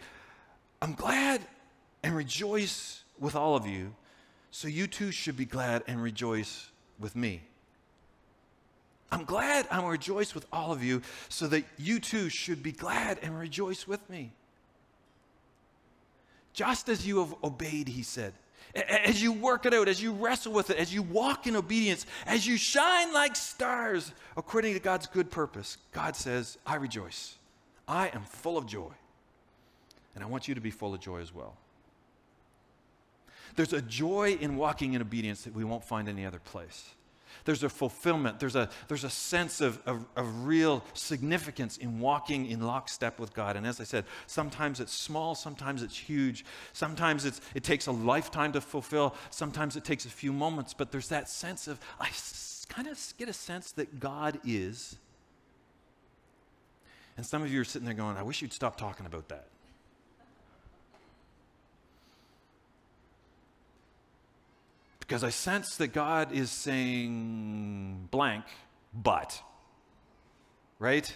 I'm 0.83 0.95
glad 0.95 1.41
and 2.03 2.15
rejoice 2.15 3.03
with 3.19 3.37
all 3.37 3.55
of 3.55 3.67
you. 3.67 3.95
So 4.51 4.69
you 4.69 4.87
too 4.87 5.13
should 5.13 5.37
be 5.37 5.45
glad 5.45 5.85
and 5.87 6.03
rejoice 6.03 6.71
with 6.99 7.15
me. 7.15 7.43
I'm 9.13 9.25
glad 9.25 9.67
I'm 9.71 9.85
rejoiced 9.85 10.35
with 10.35 10.47
all 10.53 10.73
of 10.73 10.83
you 10.85 11.03
so 11.29 11.47
that 11.49 11.65
you 11.79 11.99
too 11.99 12.29
should 12.29 12.63
be 12.63 12.73
glad 12.73 13.19
and 13.23 13.37
rejoice 13.39 13.87
with 13.87 14.09
me. 14.09 14.33
Just 16.53 16.89
as 16.89 17.07
you 17.07 17.19
have 17.19 17.35
obeyed, 17.43 17.89
he 17.89 18.03
said. 18.03 18.35
As 18.75 19.21
you 19.21 19.33
work 19.33 19.67
it 19.67 19.75
out, 19.75 19.89
as 19.89 20.01
you 20.01 20.13
wrestle 20.13 20.53
with 20.53 20.71
it, 20.71 20.77
as 20.77 20.95
you 20.95 21.03
walk 21.03 21.47
in 21.49 21.57
obedience, 21.57 22.07
as 22.27 22.47
you 22.47 22.57
shine 22.57 23.13
like 23.13 23.35
stars 23.35 24.13
according 24.37 24.75
to 24.75 24.81
God's 24.81 25.07
good 25.07 25.31
purpose, 25.31 25.79
God 25.93 26.15
says, 26.15 26.57
I 26.65 26.77
rejoice. 26.77 27.37
I 27.89 28.09
am 28.09 28.23
full 28.23 28.57
of 28.57 28.67
joy. 28.67 28.93
And 30.15 30.23
I 30.23 30.29
want 30.29 30.47
you 30.47 30.55
to 30.55 30.61
be 30.61 30.71
full 30.71 30.95
of 30.95 31.01
joy 31.01 31.21
as 31.21 31.35
well. 31.35 31.57
There's 33.57 33.73
a 33.73 33.83
joy 33.83 34.39
in 34.41 34.57
walking 34.57 34.93
in 34.93 35.03
obedience 35.03 35.43
that 35.43 35.55
we 35.55 35.65
won't 35.65 35.85
find 35.85 36.09
any 36.09 36.25
other 36.25 36.39
place. 36.39 36.91
There's 37.45 37.63
a 37.63 37.69
fulfillment, 37.69 38.41
there's 38.41 38.57
a, 38.57 38.69
there's 38.89 39.05
a 39.05 39.11
sense 39.11 39.61
of, 39.61 39.81
of, 39.87 40.05
of, 40.17 40.47
real 40.47 40.85
significance 40.95 41.77
in 41.77 42.01
walking 42.01 42.47
in 42.47 42.61
lockstep 42.61 43.19
with 43.19 43.35
God. 43.35 43.57
And 43.57 43.67
as 43.67 43.81
I 43.81 43.85
said, 43.85 44.05
sometimes 44.27 44.81
it's 44.81 44.93
small, 44.93 45.35
sometimes 45.35 45.83
it's 45.83 45.97
huge, 45.97 46.45
sometimes 46.73 47.25
it's, 47.25 47.41
it 47.55 47.65
takes 47.65 47.87
a 47.87 47.93
lifetime 47.93 48.53
to 48.53 48.61
fulfill, 48.61 49.15
sometimes 49.31 49.77
it 49.77 49.85
takes 49.85 50.05
a 50.05 50.11
few 50.11 50.33
moments, 50.33 50.75
but 50.75 50.93
there's 50.93 51.09
that 51.09 51.29
sense 51.29 51.69
of, 51.69 51.81
I 51.99 52.09
kind 52.69 52.89
of 52.89 52.99
get 53.19 53.29
a 53.29 53.33
sense 53.33 53.73
that 53.73 54.01
God 54.01 54.41
is. 54.47 54.97
And 57.17 57.27
some 57.27 57.43
of 57.43 57.53
you 57.53 57.61
are 57.61 57.65
sitting 57.65 57.85
there 57.85 57.95
going, 57.95 58.17
I 58.17 58.23
wish 58.23 58.41
you'd 58.41 58.53
stop 58.53 58.77
talking 58.77 59.07
about 59.07 59.29
that. 59.29 59.47
Because 65.11 65.25
I 65.25 65.31
sense 65.31 65.75
that 65.79 65.89
God 65.89 66.31
is 66.31 66.53
saying 66.53 68.07
blank, 68.13 68.45
but. 68.95 69.43
Right? 70.79 71.13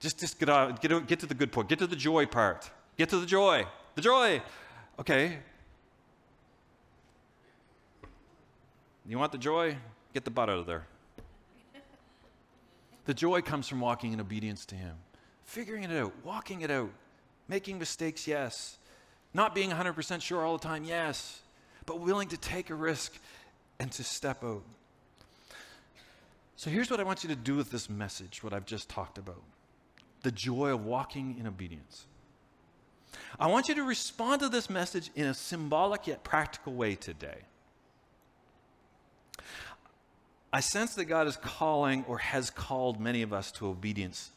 Just, 0.00 0.20
just 0.20 0.38
get, 0.38 0.50
out, 0.50 0.82
get, 0.82 1.06
get 1.06 1.20
to 1.20 1.26
the 1.26 1.32
good 1.32 1.50
part. 1.50 1.66
Get 1.70 1.78
to 1.78 1.86
the 1.86 1.96
joy 1.96 2.26
part. 2.26 2.70
Get 2.98 3.08
to 3.08 3.16
the 3.16 3.24
joy. 3.24 3.64
The 3.94 4.02
joy. 4.02 4.42
Okay. 4.98 5.38
You 9.08 9.18
want 9.18 9.32
the 9.32 9.38
joy? 9.38 9.78
Get 10.12 10.26
the 10.26 10.30
butt 10.30 10.50
out 10.50 10.58
of 10.58 10.66
there. 10.66 10.86
The 13.06 13.14
joy 13.14 13.40
comes 13.40 13.66
from 13.66 13.80
walking 13.80 14.12
in 14.12 14.20
obedience 14.20 14.66
to 14.66 14.74
Him, 14.74 14.96
figuring 15.44 15.84
it 15.84 15.90
out, 15.90 16.12
walking 16.22 16.60
it 16.60 16.70
out, 16.70 16.90
making 17.48 17.78
mistakes, 17.78 18.28
yes. 18.28 18.76
Not 19.32 19.54
being 19.54 19.70
100% 19.70 20.20
sure 20.20 20.44
all 20.44 20.58
the 20.58 20.68
time, 20.68 20.84
yes 20.84 21.40
but 21.86 22.00
willing 22.00 22.28
to 22.28 22.36
take 22.36 22.70
a 22.70 22.74
risk 22.74 23.12
and 23.78 23.90
to 23.92 24.04
step 24.04 24.42
out. 24.44 24.62
So 26.56 26.70
here's 26.70 26.90
what 26.90 27.00
I 27.00 27.02
want 27.02 27.24
you 27.24 27.28
to 27.28 27.36
do 27.36 27.56
with 27.56 27.70
this 27.70 27.90
message, 27.90 28.42
what 28.42 28.52
I've 28.52 28.66
just 28.66 28.88
talked 28.88 29.18
about 29.18 29.42
the 30.22 30.32
joy 30.32 30.72
of 30.72 30.86
walking 30.86 31.36
in 31.38 31.46
obedience. 31.46 32.06
I 33.38 33.46
want 33.46 33.68
you 33.68 33.74
to 33.74 33.82
respond 33.82 34.40
to 34.40 34.48
this 34.48 34.70
message 34.70 35.10
in 35.14 35.26
a 35.26 35.34
symbolic 35.34 36.06
yet 36.06 36.24
practical 36.24 36.72
way 36.72 36.94
today. 36.94 37.42
I 40.50 40.60
sense 40.60 40.94
that 40.94 41.04
God 41.04 41.26
is 41.26 41.36
calling 41.36 42.04
or 42.08 42.18
has 42.18 42.48
called 42.48 43.00
many 43.00 43.20
of 43.20 43.32
us 43.34 43.52
to 43.52 43.66
obedience. 43.66 44.30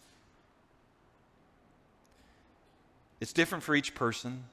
It's 3.22 3.32
different 3.32 3.64
for 3.64 3.76
each 3.76 3.96
person 3.96 4.44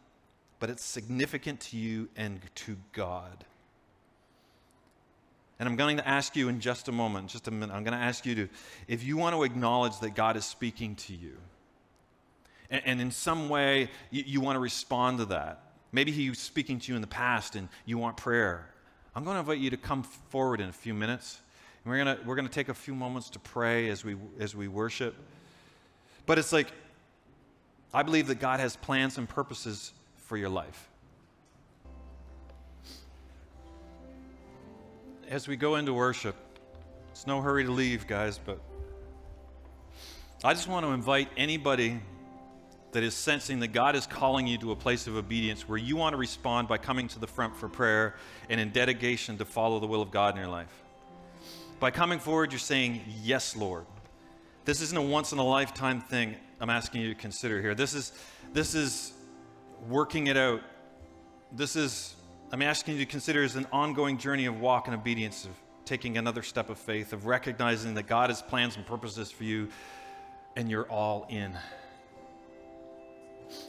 but 0.64 0.70
it's 0.70 0.82
significant 0.82 1.60
to 1.60 1.76
you 1.76 2.08
and 2.16 2.40
to 2.54 2.74
God. 2.94 3.44
And 5.58 5.68
I'm 5.68 5.76
going 5.76 5.98
to 5.98 6.08
ask 6.08 6.34
you 6.36 6.48
in 6.48 6.58
just 6.58 6.88
a 6.88 6.92
moment, 6.92 7.28
just 7.28 7.48
a 7.48 7.50
minute, 7.50 7.74
I'm 7.74 7.84
going 7.84 7.92
to 7.92 8.02
ask 8.02 8.24
you 8.24 8.34
to, 8.34 8.48
if 8.88 9.04
you 9.04 9.18
want 9.18 9.36
to 9.36 9.42
acknowledge 9.42 10.00
that 10.00 10.14
God 10.14 10.38
is 10.38 10.46
speaking 10.46 10.94
to 10.94 11.12
you, 11.12 11.36
and, 12.70 12.80
and 12.86 13.00
in 13.02 13.10
some 13.10 13.50
way 13.50 13.90
you, 14.10 14.24
you 14.26 14.40
want 14.40 14.56
to 14.56 14.58
respond 14.58 15.18
to 15.18 15.26
that. 15.26 15.64
Maybe 15.92 16.10
He 16.12 16.30
was 16.30 16.38
speaking 16.38 16.78
to 16.78 16.92
you 16.92 16.96
in 16.96 17.02
the 17.02 17.08
past 17.08 17.56
and 17.56 17.68
you 17.84 17.98
want 17.98 18.16
prayer. 18.16 18.66
I'm 19.14 19.22
going 19.22 19.34
to 19.34 19.40
invite 19.40 19.58
you 19.58 19.68
to 19.68 19.76
come 19.76 20.02
forward 20.02 20.62
in 20.62 20.70
a 20.70 20.72
few 20.72 20.94
minutes. 20.94 21.42
And 21.84 21.90
we're 21.90 22.02
going 22.02 22.16
to, 22.16 22.24
we're 22.24 22.36
going 22.36 22.48
to 22.48 22.54
take 22.54 22.70
a 22.70 22.74
few 22.74 22.94
moments 22.94 23.28
to 23.28 23.38
pray 23.38 23.90
as 23.90 24.02
we, 24.02 24.16
as 24.40 24.54
we 24.54 24.68
worship. 24.68 25.14
But 26.24 26.38
it's 26.38 26.54
like, 26.54 26.68
I 27.92 28.02
believe 28.02 28.28
that 28.28 28.40
God 28.40 28.60
has 28.60 28.76
plans 28.76 29.18
and 29.18 29.28
purposes 29.28 29.92
for 30.24 30.36
your 30.36 30.48
life. 30.48 30.88
As 35.28 35.48
we 35.48 35.56
go 35.56 35.76
into 35.76 35.92
worship, 35.92 36.36
it's 37.12 37.26
no 37.26 37.40
hurry 37.40 37.64
to 37.64 37.70
leave, 37.70 38.06
guys, 38.06 38.38
but 38.44 38.60
I 40.42 40.52
just 40.52 40.68
want 40.68 40.84
to 40.84 40.92
invite 40.92 41.28
anybody 41.36 42.00
that 42.92 43.02
is 43.02 43.14
sensing 43.14 43.60
that 43.60 43.68
God 43.68 43.96
is 43.96 44.06
calling 44.06 44.46
you 44.46 44.58
to 44.58 44.72
a 44.72 44.76
place 44.76 45.06
of 45.06 45.16
obedience 45.16 45.68
where 45.68 45.78
you 45.78 45.96
want 45.96 46.12
to 46.12 46.18
respond 46.18 46.68
by 46.68 46.78
coming 46.78 47.08
to 47.08 47.18
the 47.18 47.26
front 47.26 47.56
for 47.56 47.68
prayer 47.68 48.14
and 48.48 48.60
in 48.60 48.70
dedication 48.70 49.38
to 49.38 49.44
follow 49.44 49.80
the 49.80 49.86
will 49.86 50.02
of 50.02 50.10
God 50.10 50.34
in 50.34 50.40
your 50.40 50.50
life. 50.50 50.82
By 51.80 51.90
coming 51.90 52.18
forward, 52.18 52.52
you're 52.52 52.58
saying, 52.58 53.00
Yes, 53.22 53.56
Lord. 53.56 53.86
This 54.64 54.80
isn't 54.80 54.96
a 54.96 55.02
once 55.02 55.32
in 55.32 55.38
a 55.38 55.44
lifetime 55.44 56.00
thing 56.00 56.36
I'm 56.60 56.70
asking 56.70 57.00
you 57.00 57.08
to 57.08 57.20
consider 57.20 57.60
here. 57.60 57.74
This 57.74 57.94
is, 57.94 58.12
this 58.52 58.74
is 58.74 59.13
working 59.88 60.26
it 60.28 60.36
out. 60.36 60.60
This 61.52 61.76
is, 61.76 62.14
I'm 62.52 62.62
asking 62.62 62.94
you 62.94 63.04
to 63.04 63.10
consider 63.10 63.42
as 63.42 63.56
an 63.56 63.66
ongoing 63.72 64.18
journey 64.18 64.46
of 64.46 64.60
walk 64.60 64.86
and 64.86 64.94
obedience, 64.94 65.44
of 65.44 65.50
taking 65.84 66.16
another 66.16 66.42
step 66.42 66.70
of 66.70 66.78
faith, 66.78 67.12
of 67.12 67.26
recognizing 67.26 67.94
that 67.94 68.06
God 68.06 68.30
has 68.30 68.42
plans 68.42 68.76
and 68.76 68.86
purposes 68.86 69.30
for 69.30 69.44
you 69.44 69.68
and 70.56 70.70
you're 70.70 70.88
all 70.88 71.26
in. 71.28 71.56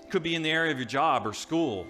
Could 0.10 0.24
be 0.24 0.36
in 0.36 0.42
the 0.42 0.52
area 0.52 0.72
of 0.72 0.78
your 0.78 0.88
job 0.88 1.28
or 1.28 1.34
school. 1.34 1.88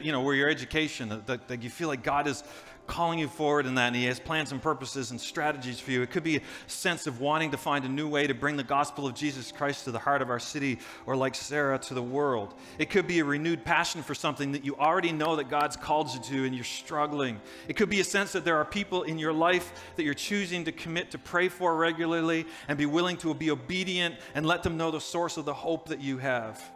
You 0.00 0.12
know, 0.12 0.22
where 0.22 0.34
your 0.34 0.48
education, 0.48 1.22
that, 1.26 1.48
that 1.48 1.62
you 1.62 1.70
feel 1.70 1.88
like 1.88 2.02
God 2.02 2.26
is 2.26 2.42
calling 2.88 3.18
you 3.18 3.28
forward 3.28 3.66
in 3.66 3.76
that, 3.76 3.88
and 3.88 3.96
He 3.96 4.06
has 4.06 4.18
plans 4.18 4.50
and 4.50 4.60
purposes 4.60 5.12
and 5.12 5.20
strategies 5.20 5.78
for 5.78 5.92
you. 5.92 6.02
It 6.02 6.10
could 6.10 6.24
be 6.24 6.38
a 6.38 6.42
sense 6.66 7.06
of 7.06 7.20
wanting 7.20 7.52
to 7.52 7.56
find 7.56 7.84
a 7.84 7.88
new 7.88 8.08
way 8.08 8.26
to 8.26 8.34
bring 8.34 8.56
the 8.56 8.64
gospel 8.64 9.06
of 9.06 9.14
Jesus 9.14 9.52
Christ 9.52 9.84
to 9.84 9.92
the 9.92 9.98
heart 9.98 10.22
of 10.22 10.30
our 10.30 10.40
city, 10.40 10.78
or 11.06 11.14
like 11.14 11.34
Sarah, 11.34 11.78
to 11.80 11.94
the 11.94 12.02
world. 12.02 12.54
It 12.78 12.90
could 12.90 13.06
be 13.06 13.20
a 13.20 13.24
renewed 13.24 13.64
passion 13.64 14.02
for 14.02 14.14
something 14.14 14.52
that 14.52 14.64
you 14.64 14.74
already 14.76 15.12
know 15.12 15.36
that 15.36 15.48
God's 15.48 15.76
called 15.76 16.12
you 16.12 16.20
to, 16.20 16.44
and 16.44 16.54
you're 16.54 16.64
struggling. 16.64 17.40
It 17.68 17.76
could 17.76 17.90
be 17.90 18.00
a 18.00 18.04
sense 18.04 18.32
that 18.32 18.44
there 18.44 18.56
are 18.56 18.64
people 18.64 19.04
in 19.04 19.18
your 19.18 19.34
life 19.34 19.72
that 19.96 20.02
you're 20.02 20.14
choosing 20.14 20.64
to 20.64 20.72
commit 20.72 21.12
to 21.12 21.18
pray 21.18 21.48
for 21.48 21.76
regularly 21.76 22.46
and 22.66 22.76
be 22.76 22.86
willing 22.86 23.18
to 23.18 23.32
be 23.34 23.50
obedient 23.50 24.16
and 24.34 24.46
let 24.46 24.62
them 24.62 24.76
know 24.76 24.90
the 24.90 25.00
source 25.00 25.36
of 25.36 25.44
the 25.44 25.54
hope 25.54 25.88
that 25.88 26.00
you 26.00 26.18
have. 26.18 26.72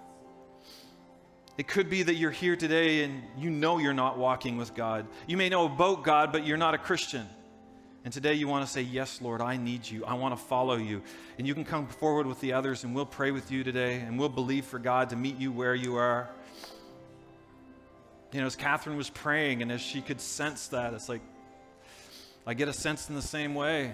It 1.59 1.69
could 1.69 1.91
be 1.91 2.03
that 2.03 2.15
you're 2.15 2.31
here 2.31 2.57
today 2.57 3.05
and 3.05 3.23
you 3.37 3.51
know 3.51 3.79
you're 3.79 3.93
not 3.93 4.17
walking 4.17 4.57
with 4.57 4.75
God. 4.75 5.07
You 5.27 5.37
may 5.37 5.49
know 5.49 5.67
about 5.67 6.03
God, 6.03 6.33
but 6.33 6.47
you're 6.47 6.57
not 6.57 6.75
a 6.75 6.79
Christian. 6.79 7.29
And 8.05 8.13
today 8.13 8.35
you 8.35 8.49
want 8.49 8.67
to 8.67 8.73
say, 8.73 8.83
Yes, 8.83 9.21
Lord, 9.21 9.41
I 9.41 9.57
need 9.57 9.89
you. 9.89 10.05
I 10.05 10.15
want 10.15 10.37
to 10.37 10.43
follow 10.43 10.77
you. 10.77 11.03
And 11.39 11.47
you 11.47 11.55
can 11.55 11.65
come 11.65 11.87
forward 11.87 12.27
with 12.27 12.41
the 12.41 12.55
others 12.55 12.85
and 12.85 12.95
we'll 12.95 13.07
pray 13.07 13.31
with 13.31 13.51
you 13.51 13.63
today 13.65 14.01
and 14.01 14.19
we'll 14.19 14.29
believe 14.29 14.65
for 14.65 14.79
God 14.79 15.11
to 15.11 15.17
meet 15.17 15.39
you 15.39 15.53
where 15.53 15.75
you 15.75 15.97
are. 15.97 16.31
You 18.33 18.41
know, 18.41 18.47
as 18.47 18.57
Catherine 18.57 18.97
was 18.97 19.11
praying 19.11 19.61
and 19.61 19.71
as 19.71 19.83
she 19.83 20.01
could 20.01 20.21
sense 20.21 20.69
that, 20.69 20.95
it's 20.95 21.09
like, 21.09 21.21
I 22.47 22.55
get 22.55 22.67
a 22.67 22.73
sense 22.73 23.09
in 23.11 23.15
the 23.15 23.23
same 23.23 23.55
way. 23.55 23.93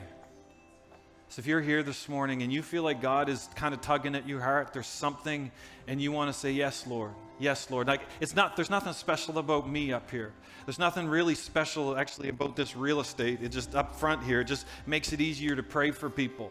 So 1.31 1.41
if 1.41 1.47
you're 1.47 1.61
here 1.61 1.83
this 1.83 2.09
morning 2.09 2.43
and 2.43 2.51
you 2.51 2.62
feel 2.62 2.83
like 2.83 3.03
God 3.03 3.29
is 3.29 3.49
kind 3.55 3.75
of 3.75 3.81
tugging 3.83 4.14
at 4.14 4.27
your 4.27 4.41
heart, 4.41 4.73
there's 4.73 4.87
something, 4.87 5.51
and 5.87 6.01
you 6.01 6.11
want 6.11 6.33
to 6.33 6.38
say, 6.38 6.53
Yes, 6.53 6.87
Lord. 6.87 7.12
Yes, 7.38 7.71
Lord. 7.71 7.87
Like 7.87 8.03
it's 8.21 8.35
not 8.35 8.57
there's 8.57 8.71
nothing 8.71 8.93
special 8.95 9.38
about 9.38 9.69
me 9.69 9.93
up 9.93 10.11
here. 10.11 10.33
There's 10.64 10.79
nothing 10.79 11.07
really 11.07 11.35
special 11.35 11.97
actually 11.97 12.31
about 12.31 12.57
this 12.57 12.75
real 12.75 13.01
estate. 13.01 13.41
It 13.43 13.51
just 13.51 13.75
up 13.75 13.95
front 13.97 14.25
here, 14.25 14.41
it 14.41 14.47
just 14.47 14.67
makes 14.87 15.12
it 15.12 15.21
easier 15.21 15.55
to 15.55 15.62
pray 15.62 15.91
for 15.91 16.11
people. 16.11 16.51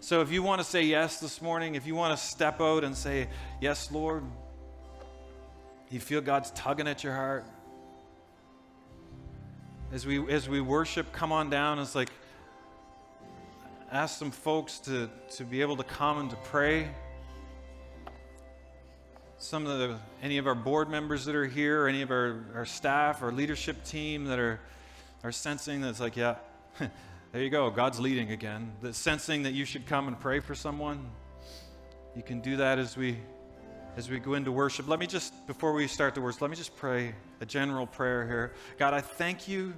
So 0.00 0.20
if 0.20 0.32
you 0.32 0.42
want 0.42 0.60
to 0.60 0.66
say 0.66 0.82
yes 0.82 1.20
this 1.20 1.40
morning, 1.40 1.76
if 1.76 1.86
you 1.86 1.94
want 1.94 2.18
to 2.18 2.22
step 2.22 2.60
out 2.60 2.82
and 2.82 2.96
say, 2.96 3.28
Yes, 3.60 3.92
Lord, 3.92 4.24
you 5.90 6.00
feel 6.00 6.20
God's 6.20 6.50
tugging 6.50 6.88
at 6.88 7.04
your 7.04 7.14
heart. 7.14 7.46
As 9.92 10.04
we, 10.04 10.26
as 10.32 10.48
we 10.48 10.60
worship, 10.60 11.12
come 11.12 11.30
on 11.30 11.50
down. 11.50 11.78
It's 11.78 11.94
like, 11.94 12.10
ask 13.92 14.18
some 14.18 14.32
folks 14.32 14.78
to, 14.80 15.08
to 15.36 15.44
be 15.44 15.60
able 15.60 15.76
to 15.76 15.84
come 15.84 16.18
and 16.18 16.30
to 16.30 16.36
pray. 16.36 16.88
Some 19.38 19.66
of 19.66 19.78
the, 19.78 19.98
any 20.22 20.38
of 20.38 20.46
our 20.48 20.54
board 20.56 20.90
members 20.90 21.24
that 21.26 21.36
are 21.36 21.46
here, 21.46 21.84
or 21.84 21.88
any 21.88 22.02
of 22.02 22.10
our, 22.10 22.46
our 22.54 22.64
staff, 22.64 23.22
our 23.22 23.30
leadership 23.30 23.84
team 23.84 24.24
that 24.24 24.38
are, 24.40 24.58
are 25.22 25.32
sensing 25.32 25.80
that's 25.80 26.00
like, 26.00 26.16
yeah, 26.16 26.36
There 27.32 27.40
you 27.40 27.48
go. 27.48 27.70
God's 27.70 27.98
leading 27.98 28.30
again. 28.30 28.72
The 28.82 28.92
sensing 28.92 29.44
that 29.44 29.54
you 29.54 29.64
should 29.64 29.86
come 29.86 30.06
and 30.06 30.20
pray 30.20 30.40
for 30.40 30.54
someone. 30.54 31.08
You 32.14 32.22
can 32.22 32.40
do 32.42 32.58
that 32.58 32.78
as 32.78 32.94
we 32.94 33.16
as 33.96 34.10
we 34.10 34.18
go 34.18 34.34
into 34.34 34.52
worship. 34.52 34.86
Let 34.86 34.98
me 34.98 35.06
just 35.06 35.46
before 35.46 35.72
we 35.72 35.86
start 35.86 36.14
the 36.14 36.20
words, 36.20 36.42
let 36.42 36.50
me 36.50 36.56
just 36.56 36.76
pray 36.76 37.14
a 37.40 37.46
general 37.46 37.86
prayer 37.86 38.26
here. 38.26 38.52
God, 38.78 38.92
I 38.92 39.00
thank 39.00 39.48
you 39.48 39.72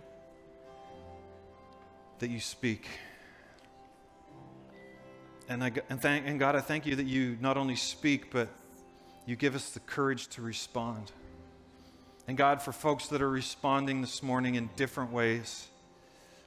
that 2.19 2.29
you 2.29 2.41
speak. 2.41 2.89
And, 5.49 5.63
I, 5.63 5.73
and, 5.91 6.01
thank, 6.01 6.27
and 6.27 6.39
God, 6.39 6.57
I 6.57 6.61
thank 6.61 6.87
you 6.87 6.97
that 6.97 7.07
you 7.07 7.37
not 7.41 7.57
only 7.57 7.77
speak, 7.77 8.31
but 8.31 8.49
you 9.27 9.37
give 9.37 9.55
us 9.55 9.71
the 9.71 9.81
courage 9.81 10.29
to 10.29 10.43
respond. 10.43 11.13
And 12.27 12.37
God, 12.37 12.63
for 12.63 12.73
folks 12.73 13.09
that 13.09 13.21
are 13.21 13.31
responding 13.31 14.01
this 14.01 14.23
morning 14.23 14.55
in 14.55 14.71
different 14.77 15.13
ways, 15.13 15.69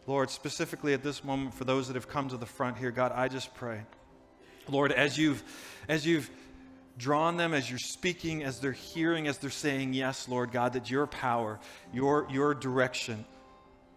Lord, 0.08 0.30
specifically 0.30 0.94
at 0.94 1.04
this 1.04 1.24
moment 1.24 1.54
for 1.54 1.66
those 1.66 1.88
that 1.88 1.96
have 1.96 2.08
come 2.08 2.30
to 2.30 2.38
the 2.38 2.46
front 2.46 2.78
here, 2.78 2.92
God, 2.92 3.12
I 3.14 3.28
just 3.28 3.54
pray. 3.54 3.82
Lord, 4.70 4.92
as 4.92 5.18
you've 5.18 5.44
as 5.88 6.06
you've 6.06 6.30
drawn 6.98 7.38
them, 7.38 7.54
as 7.54 7.70
you're 7.70 7.78
speaking, 7.78 8.44
as 8.44 8.60
they're 8.60 8.72
hearing, 8.72 9.28
as 9.28 9.38
they're 9.38 9.50
saying 9.50 9.94
yes, 9.94 10.28
Lord 10.28 10.52
God, 10.52 10.74
that 10.74 10.90
your 10.90 11.08
power, 11.08 11.60
your 11.94 12.28
your 12.32 12.54
direction, 12.54 13.26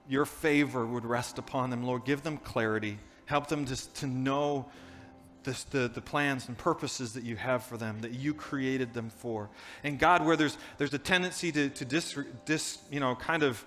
your 0.09 0.27
favor 0.27 0.85
would 0.85 1.05
rest 1.05 1.39
upon 1.39 1.71
them. 1.71 1.85
Lord, 1.85 2.05
give 2.05 2.23
them 2.23 2.37
clarity. 2.37 2.99
Help 3.27 3.47
them 3.47 3.65
to, 3.65 3.95
to 3.95 4.07
know 4.07 4.67
this, 5.45 5.65
the, 5.65 5.89
the 5.89 6.01
plans 6.01 6.49
and 6.49 6.57
purposes 6.57 7.15
that 7.15 7.25
you 7.25 7.37
have 7.37 7.63
for 7.65 7.77
them, 7.77 8.01
that 8.01 8.13
you 8.13 8.35
created 8.35 8.95
them 8.95 9.11
for. 9.11 9.49
And 9.85 9.99
God, 9.99 10.25
where 10.25 10.37
there's, 10.37 10.57
there's 10.79 10.95
a 10.95 10.99
tendency 10.99 11.53
to, 11.53 11.71
to 11.71 11.85
dis, 11.85 12.19
dis, 12.45 12.79
you 12.91 13.01
know, 13.01 13.15
kind 13.15 13.43
of 13.43 13.65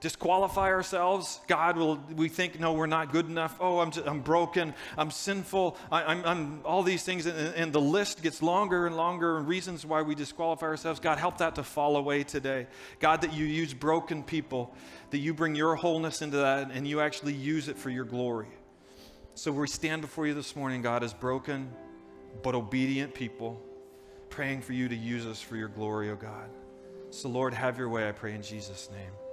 disqualify 0.00 0.70
ourselves. 0.70 1.40
God 1.48 1.76
will, 1.76 1.96
we 2.14 2.28
think, 2.28 2.60
no, 2.60 2.74
we're 2.74 2.86
not 2.86 3.12
good 3.12 3.26
enough. 3.26 3.56
Oh, 3.60 3.80
I'm, 3.80 3.90
just, 3.90 4.06
I'm 4.06 4.20
broken. 4.20 4.74
I'm 4.96 5.10
sinful. 5.10 5.76
I, 5.90 6.14
am 6.14 6.60
all 6.64 6.82
these 6.82 7.02
things. 7.02 7.26
And, 7.26 7.54
and 7.54 7.72
the 7.72 7.80
list 7.80 8.22
gets 8.22 8.42
longer 8.42 8.86
and 8.86 8.96
longer 8.96 9.38
and 9.38 9.48
reasons 9.48 9.86
why 9.86 10.02
we 10.02 10.14
disqualify 10.14 10.66
ourselves. 10.66 11.00
God, 11.00 11.18
help 11.18 11.38
that 11.38 11.54
to 11.54 11.62
fall 11.62 11.96
away 11.96 12.24
today. 12.24 12.66
God, 13.00 13.22
that 13.22 13.32
you 13.32 13.46
use 13.46 13.72
broken 13.72 14.22
people, 14.22 14.74
that 15.10 15.18
you 15.18 15.32
bring 15.32 15.54
your 15.54 15.74
wholeness 15.76 16.22
into 16.22 16.36
that 16.38 16.70
and 16.70 16.86
you 16.86 17.00
actually 17.00 17.34
use 17.34 17.68
it 17.68 17.78
for 17.78 17.90
your 17.90 18.04
glory. 18.04 18.48
So 19.36 19.52
we 19.52 19.66
stand 19.66 20.00
before 20.00 20.26
you 20.26 20.32
this 20.32 20.56
morning, 20.56 20.80
God, 20.80 21.04
as 21.04 21.12
broken 21.12 21.70
but 22.42 22.54
obedient 22.54 23.12
people, 23.12 23.60
praying 24.30 24.62
for 24.62 24.72
you 24.72 24.88
to 24.88 24.96
use 24.96 25.26
us 25.26 25.42
for 25.42 25.56
your 25.56 25.68
glory, 25.68 26.10
oh 26.10 26.16
God. 26.16 26.48
So, 27.10 27.28
Lord, 27.28 27.52
have 27.52 27.76
your 27.76 27.90
way, 27.90 28.08
I 28.08 28.12
pray 28.12 28.34
in 28.34 28.40
Jesus' 28.40 28.88
name. 28.90 29.25